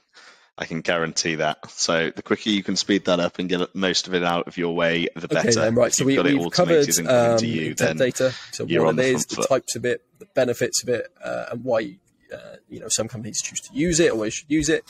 I 0.56 0.66
can 0.66 0.82
guarantee 0.82 1.36
that. 1.36 1.70
So 1.70 2.10
the 2.10 2.22
quicker 2.22 2.50
you 2.50 2.62
can 2.62 2.76
speed 2.76 3.06
that 3.06 3.18
up 3.18 3.38
and 3.38 3.48
get 3.48 3.74
most 3.74 4.06
of 4.06 4.14
it 4.14 4.22
out 4.22 4.46
of 4.46 4.58
your 4.58 4.74
way, 4.74 5.08
the 5.16 5.26
better. 5.26 5.48
Okay, 5.48 5.54
then, 5.54 5.74
right. 5.74 5.92
So 5.92 6.04
we, 6.04 6.14
have 6.14 6.50
covered 6.52 6.88
um, 7.08 7.38
you, 7.42 7.74
data. 7.74 8.32
So 8.52 8.64
what 8.66 8.98
it 8.98 9.04
is, 9.06 9.26
the, 9.26 9.36
the 9.36 9.46
types 9.46 9.74
of 9.76 9.84
it, 9.86 10.04
the 10.18 10.26
benefits 10.26 10.82
of 10.82 10.90
it, 10.90 11.08
uh, 11.24 11.46
and 11.52 11.64
why 11.64 11.96
uh, 12.32 12.56
you 12.68 12.80
know 12.80 12.88
some 12.88 13.08
companies 13.08 13.40
choose 13.40 13.60
to 13.60 13.74
use 13.74 13.98
it 13.98 14.12
or 14.12 14.24
they 14.24 14.30
should 14.30 14.50
use 14.50 14.68
it. 14.68 14.84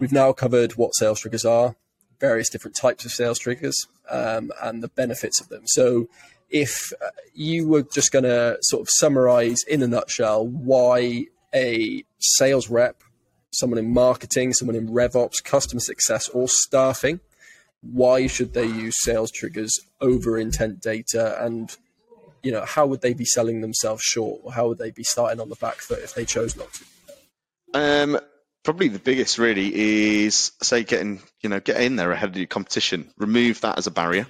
We've 0.00 0.12
now 0.12 0.32
covered 0.32 0.72
what 0.72 0.94
sales 0.94 1.20
triggers 1.20 1.44
are, 1.44 1.76
various 2.20 2.48
different 2.50 2.76
types 2.76 3.04
of 3.04 3.12
sales 3.12 3.38
triggers, 3.38 3.76
um, 4.10 4.50
and 4.62 4.82
the 4.82 4.88
benefits 4.88 5.40
of 5.40 5.48
them. 5.48 5.62
So 5.66 6.08
if 6.50 6.92
uh, 7.04 7.10
you 7.34 7.66
were 7.66 7.82
just 7.82 8.12
going 8.12 8.24
to 8.24 8.58
sort 8.62 8.82
of 8.82 8.88
summarize 8.98 9.62
in 9.64 9.82
a 9.82 9.88
nutshell 9.88 10.46
why 10.46 11.26
a 11.54 12.04
sales 12.18 12.68
rep 12.68 13.02
someone 13.52 13.78
in 13.78 13.92
marketing, 13.92 14.52
someone 14.52 14.76
in 14.76 14.88
RevOps, 14.88 15.42
customer 15.42 15.80
success, 15.80 16.28
or 16.30 16.48
staffing, 16.48 17.20
why 17.82 18.26
should 18.26 18.52
they 18.54 18.66
use 18.66 18.94
sales 19.02 19.30
triggers 19.30 19.72
over 20.00 20.38
intent 20.38 20.80
data? 20.80 21.42
And 21.42 21.74
you 22.42 22.52
know, 22.52 22.64
how 22.64 22.86
would 22.86 23.00
they 23.00 23.14
be 23.14 23.24
selling 23.24 23.60
themselves 23.60 24.02
short, 24.02 24.40
or 24.42 24.52
how 24.52 24.68
would 24.68 24.78
they 24.78 24.90
be 24.90 25.04
starting 25.04 25.40
on 25.40 25.48
the 25.48 25.56
back 25.56 25.76
foot 25.76 26.00
if 26.00 26.14
they 26.14 26.24
chose 26.24 26.56
not 26.56 26.68
to? 26.74 26.84
Um, 27.74 28.20
probably 28.64 28.88
the 28.88 28.98
biggest 28.98 29.38
really 29.38 30.24
is 30.24 30.52
say 30.62 30.82
getting 30.82 31.20
you 31.42 31.50
know 31.50 31.60
get 31.60 31.80
in 31.80 31.96
there 31.96 32.10
ahead 32.10 32.30
of 32.30 32.36
your 32.36 32.46
competition. 32.46 33.12
Remove 33.16 33.60
that 33.60 33.78
as 33.78 33.86
a 33.86 33.92
barrier 33.92 34.26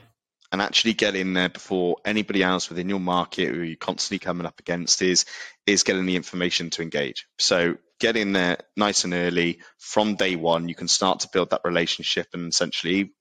and 0.53 0.61
actually 0.61 0.92
get 0.92 1.16
in 1.16 1.33
there 1.33 1.49
before 1.49 1.97
anybody 2.05 2.42
else 2.42 2.68
within 2.68 2.88
your 2.88 3.01
market 3.01 3.49
who 3.49 3.62
you're 3.62 3.77
constantly 3.77 4.18
coming 4.18 4.47
up 4.47 4.61
against 4.61 5.01
is 5.03 5.25
is 5.66 5.85
getting 5.85 6.07
the 6.07 6.16
information 6.16 6.70
to 6.70 6.83
engage. 6.83 7.27
So 7.38 7.77
get 8.01 8.16
in 8.16 8.33
there 8.33 8.59
nice 8.77 9.05
and 9.05 9.14
early 9.14 9.61
from 9.79 10.16
day 10.16 10.37
one. 10.37 10.68
You 10.68 10.75
can 10.75 10.88
start 10.88 11.20
to 11.20 11.29
build 11.33 11.51
that 11.51 11.62
relationship 11.64 12.29
and 12.35 12.49
essentially 12.49 13.12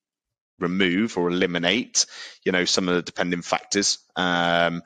remove 0.60 1.17
or 1.17 1.30
eliminate, 1.30 2.06
you 2.43 2.52
know, 2.52 2.65
some 2.65 2.88
of 2.89 2.95
the 2.95 3.02
dependent 3.02 3.45
factors 3.45 3.99
um, 4.15 4.82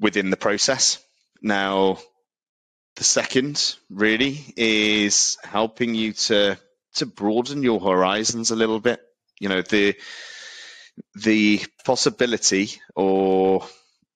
within 0.00 0.30
the 0.30 0.36
process. 0.36 0.98
Now, 1.42 1.98
the 2.98 3.04
second 3.04 3.76
really 3.88 4.52
is 4.56 5.38
helping 5.44 5.94
you 5.94 6.12
to 6.12 6.58
to 6.94 7.06
broaden 7.06 7.62
your 7.62 7.78
horizons 7.78 8.50
a 8.50 8.56
little 8.56 8.80
bit. 8.80 9.00
You 9.38 9.48
know, 9.48 9.62
the 9.62 9.94
the 11.14 11.64
possibility 11.84 12.70
or 12.96 13.64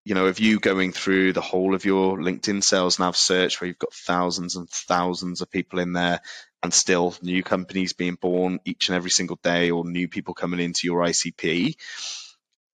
you 0.05 0.17
know, 0.17 0.27
of 0.27 0.41
you 0.41 0.59
going 0.59 0.91
through 0.91 1.33
the 1.33 1.41
whole 1.41 1.77
of 1.77 1.85
your 1.85 2.19
LinkedIn 2.19 2.65
sales 2.65 2.99
nav 2.99 3.17
search 3.17 3.61
where 3.61 3.69
you've 3.69 3.79
got 3.79 3.95
thousands 3.95 4.57
and 4.57 4.69
thousands 4.69 5.41
of 5.41 5.51
people 5.51 5.79
in 5.79 5.93
there 5.93 6.21
and 6.61 6.75
still 6.75 7.15
new 7.23 7.45
companies 7.45 7.93
being 7.93 8.17
born 8.21 8.59
each 8.65 8.89
and 8.89 8.97
every 8.97 9.11
single 9.11 9.39
day 9.45 9.71
or 9.71 9.85
new 9.85 10.09
people 10.09 10.35
coming 10.35 10.59
into 10.59 10.81
your 10.85 11.03
ICP, 11.03 11.77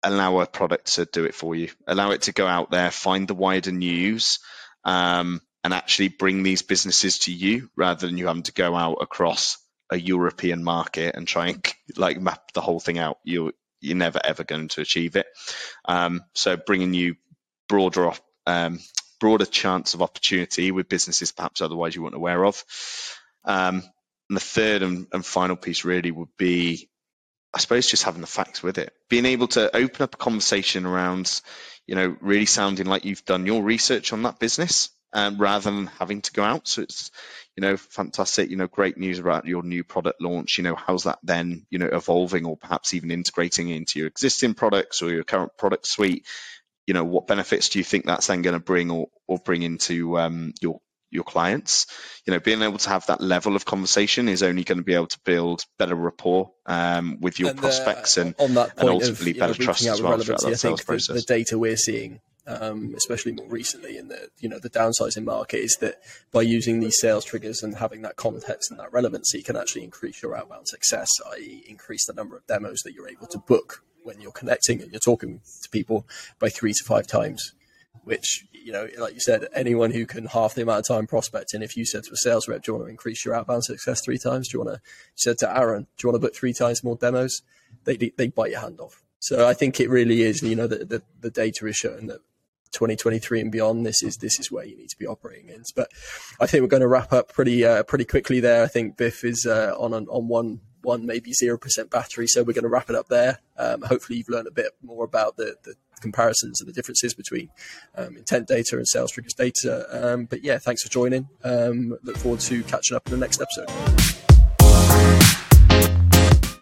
allow 0.03 0.41
a 0.41 0.47
product 0.47 0.95
to 0.95 1.05
do 1.05 1.27
it 1.27 1.35
for 1.35 1.55
you. 1.55 1.69
Allow 1.87 2.13
it 2.13 2.23
to 2.23 2.33
go 2.33 2.47
out 2.47 2.71
there, 2.71 2.91
find 2.91 3.29
the 3.29 3.35
wider 3.35 3.73
news, 3.73 4.39
um, 4.85 5.43
and 5.65 5.75
actually 5.75 6.09
bring 6.09 6.43
these 6.43 6.63
businesses 6.63 7.21
to 7.21 7.33
you 7.33 7.71
rather 7.77 8.07
than 8.07 8.17
you 8.17 8.27
having 8.27 8.45
to 8.45 8.53
go 8.53 8.75
out 8.77 8.99
across 9.01 9.59
a 9.91 9.99
European 9.99 10.63
market 10.63 11.15
and 11.15 11.27
try 11.27 11.49
and 11.49 11.75
like 11.97 12.21
map 12.21 12.53
the 12.53 12.61
whole 12.61 12.81
thing 12.81 12.99
out. 12.99 13.19
You 13.25 13.53
you're 13.81 13.97
never 13.97 14.21
ever 14.23 14.45
going 14.45 14.69
to 14.69 14.81
achieve 14.81 15.17
it. 15.17 15.27
Um, 15.85 16.23
so 16.35 16.57
bringing 16.57 16.95
you 16.95 17.17
broader 17.69 18.13
um, 18.47 18.81
broader 19.21 19.47
chance 19.47 19.95
of 19.95 20.03
opportunity 20.03 20.71
with 20.71 20.89
businesses 20.89 21.33
perhaps 21.33 21.61
otherwise 21.61 21.95
you 21.95 22.03
weren't 22.03 22.15
aware 22.15 22.45
of. 22.45 22.65
Um, 23.45 23.83
and 24.29 24.37
the 24.37 24.41
third 24.41 24.83
and, 24.83 25.07
and, 25.13 25.25
final 25.25 25.57
piece 25.57 25.85
really 25.85 26.11
would 26.11 26.29
be, 26.37 26.91
I 27.55 27.59
suppose, 27.61 27.87
just 27.87 28.03
having 28.03 28.21
the 28.21 28.27
facts 28.27 28.63
with 28.63 28.77
it, 28.77 28.93
being 29.09 29.25
able 29.25 29.49
to 29.49 29.75
open 29.75 30.03
up 30.03 30.15
a 30.15 30.19
conversation 30.19 30.85
around, 30.85 31.41
you 31.87 31.95
know, 31.95 32.15
really 32.21 32.45
sounding 32.45 32.87
like 32.87 33.07
you've 33.07 33.25
done 33.25 33.47
your 33.47 33.63
research 33.63 34.13
on 34.13 34.23
that 34.25 34.39
business 34.39 34.91
um, 35.13 35.39
rather 35.39 35.71
than 35.71 35.87
having 35.87 36.23
to 36.23 36.33
go 36.33 36.43
out. 36.43 36.69
So 36.69 36.83
it's, 36.83 37.11
you 37.57 37.63
know, 37.63 37.77
fantastic, 37.77 38.51
you 38.51 38.57
know, 38.57 38.67
great 38.67 38.99
news 38.99 39.19
about 39.19 39.47
your 39.47 39.63
new 39.63 39.85
product 39.85 40.21
launch. 40.21 40.59
You 40.59 40.65
know, 40.65 40.75
how's 40.75 41.05
that 41.05 41.19
then, 41.23 41.67
you 41.71 41.79
know, 41.79 41.89
evolving 41.91 42.45
or 42.45 42.57
perhaps 42.57 42.95
even 42.95 43.11
integrating 43.11 43.69
into 43.69 43.99
your 43.99 44.09
existing 44.09 44.55
products 44.55 45.03
or 45.03 45.11
your 45.11 45.25
current 45.25 45.57
product 45.57 45.87
suite? 45.87 46.27
You 46.87 46.95
know, 46.95 47.05
what 47.05 47.27
benefits 47.27 47.69
do 47.69 47.79
you 47.79 47.85
think 47.85 48.07
that's 48.07 48.29
then 48.29 48.43
going 48.43 48.55
to 48.55 48.61
bring 48.61 48.91
or, 48.91 49.09
or 49.27 49.39
bring 49.39 49.63
into 49.63 50.19
um, 50.19 50.53
your 50.61 50.81
your 51.11 51.25
clients. 51.25 51.87
You 52.27 52.33
know, 52.33 52.41
being 52.41 52.63
able 52.63 52.79
to 52.79 52.89
have 52.91 53.07
that 53.07 53.21
level 53.21 53.57
of 53.57 53.65
conversation 53.65 54.29
is 54.29 54.43
only 54.43 54.65
going 54.65 54.79
to 54.79 54.85
be 54.85 54.95
able 54.95 55.07
to 55.07 55.19
build 55.25 55.65
better 55.79 55.95
rapport 55.95 56.53
um, 56.67 57.19
with 57.21 57.39
your 57.39 57.51
and, 57.51 57.59
uh, 57.59 57.63
prospects 57.63 58.17
and, 58.17 58.35
on 58.39 58.55
that 58.55 58.79
and 58.79 58.89
ultimately 58.89 59.33
of, 59.33 59.39
better 59.39 59.53
know, 59.53 59.65
trust 59.65 59.87
as 59.87 60.03
well 60.03 60.19
throughout 60.19 60.43
that 60.43 60.59
sales 60.59 60.83
process. 60.83 61.15
The, 61.15 61.15
the 61.15 61.23
data 61.23 61.59
we're 61.59 61.77
seeing 61.77 62.21
um, 62.49 62.95
especially 62.97 63.33
more 63.33 63.47
recently 63.49 63.99
in 63.99 64.09
the 64.09 64.31
you 64.39 64.49
know 64.49 64.59
the 64.59 64.71
downsizing 64.71 65.25
market, 65.25 65.59
is 65.59 65.77
that 65.81 66.01
by 66.33 66.43
using 66.43 66.81
these 66.81 66.99
sales 66.99 67.25
triggers 67.25 67.63
and 67.63 67.77
having 67.77 68.03
that 68.03 68.17
context 68.17 68.71
and 68.71 68.81
that 68.81 68.93
relevancy 68.93 69.43
can 69.43 69.57
actually 69.57 69.85
increase 69.85 70.23
your 70.23 70.37
outbound 70.37 70.67
success, 70.67 71.09
i.e., 71.33 71.65
increase 71.69 72.07
the 72.07 72.15
number 72.15 72.37
of 72.37 72.47
demos 72.47 72.81
that 72.81 72.95
you're 72.95 73.09
able 73.09 73.27
to 73.27 73.39
book 73.39 73.85
when 74.03 74.21
you're 74.21 74.33
connecting 74.33 74.81
and 74.81 74.91
you're 74.91 74.99
talking 74.99 75.41
to 75.63 75.69
people 75.69 76.07
by 76.39 76.49
three 76.49 76.73
to 76.73 76.85
five 76.85 77.07
times. 77.07 77.53
Which 78.05 78.47
you 78.53 78.73
know, 78.73 78.89
like 78.99 79.13
you 79.13 79.21
said, 79.21 79.49
anyone 79.55 79.91
who 79.91 80.07
can 80.07 80.27
half 80.27 80.55
the 80.55 80.63
amount 80.63 80.81
of 80.81 80.87
time 80.87 81.07
prospecting. 81.07 81.61
If 81.61 81.77
you 81.77 81.85
said 81.85 82.05
to 82.05 82.13
a 82.13 82.17
sales 82.17 82.49
rep, 82.49 82.63
"Do 82.63 82.73
you 82.73 82.77
want 82.77 82.87
to 82.87 82.91
increase 82.91 83.25
your 83.25 83.35
outbound 83.35 83.65
success 83.65 84.01
three 84.03 84.19
times?" 84.19 84.49
Do 84.49 84.57
you 84.57 84.65
want 84.65 84.77
to? 84.77 84.81
You 84.83 85.17
said 85.17 85.39
to 85.39 85.55
Aaron, 85.55 85.83
"Do 85.83 86.07
you 86.07 86.09
want 86.11 86.23
to 86.23 86.27
book 86.27 86.35
three 86.35 86.55
times 86.55 86.83
more 86.83 86.97
demos?" 86.97 87.43
They 87.85 87.97
they 87.97 88.29
bite 88.29 88.53
your 88.53 88.61
hand 88.61 88.81
off. 88.81 89.03
So 89.21 89.47
I 89.47 89.55
think 89.55 89.81
it 89.81 89.91
really 89.91 90.23
is, 90.23 90.43
you 90.43 90.55
know, 90.55 90.67
the, 90.67 90.85
the, 90.85 91.03
the 91.21 91.31
data 91.31 91.67
is 91.67 91.77
showing 91.77 92.07
that 92.07 92.21
2023 92.73 93.41
and 93.41 93.53
beyond, 93.53 93.87
this 93.87 94.03
is 94.03 94.17
this 94.17 94.39
is 94.39 94.51
where 94.51 94.65
you 94.65 94.77
need 94.77 94.91
to 94.91 94.99
be 94.99 95.07
operating 95.07 95.49
in. 95.49 95.63
But 95.75 95.91
I 96.41 96.47
think 96.47 96.63
we're 96.63 96.69
going 96.69 96.83
to 96.83 96.89
wrap 96.89 97.13
up 97.13 97.33
pretty 97.33 97.65
uh, 97.65 97.83
pretty 97.85 98.05
quickly 98.05 98.41
there. 98.41 98.63
I 98.63 98.69
think 98.69 98.97
Biff 98.97 99.25
is 99.25 99.47
uh, 99.47 99.75
on 99.79 99.95
on 99.95 100.29
one 100.29 100.61
one 100.83 101.07
maybe 101.07 101.33
zero 101.33 101.59
percent 101.59 101.91
battery, 101.91 102.27
so 102.27 102.43
we're 102.43 102.53
going 102.53 102.63
to 102.63 102.69
wrap 102.69 102.91
it 102.91 102.97
up 102.97 103.09
there. 103.09 103.39
Um, 103.57 103.83
hopefully, 103.83 104.19
you've 104.19 104.29
learned 104.29 104.49
a 104.49 104.53
bit 104.53 104.73
more 104.83 105.05
about 105.05 105.37
the, 105.37 105.57
the 105.65 105.75
comparisons 106.01 106.61
and 106.61 106.69
the 106.69 106.73
differences 106.73 107.15
between 107.15 107.51
um, 107.97 108.17
intent 108.17 108.49
data 108.49 108.77
and 108.77 108.87
sales 108.87 109.11
triggers 109.11 109.35
data. 109.35 109.87
Um, 109.91 110.27
but 110.27 110.43
yeah, 110.43 110.59
thanks 110.59 110.83
for 110.83 110.89
joining. 110.89 111.29
Um, 111.45 111.99
look 112.03 112.17
forward 112.17 112.41
to 112.41 112.63
catching 112.65 112.97
up 112.97 113.07
in 113.07 113.13
the 113.13 113.19
next 113.19 113.41
episode. 113.41 114.08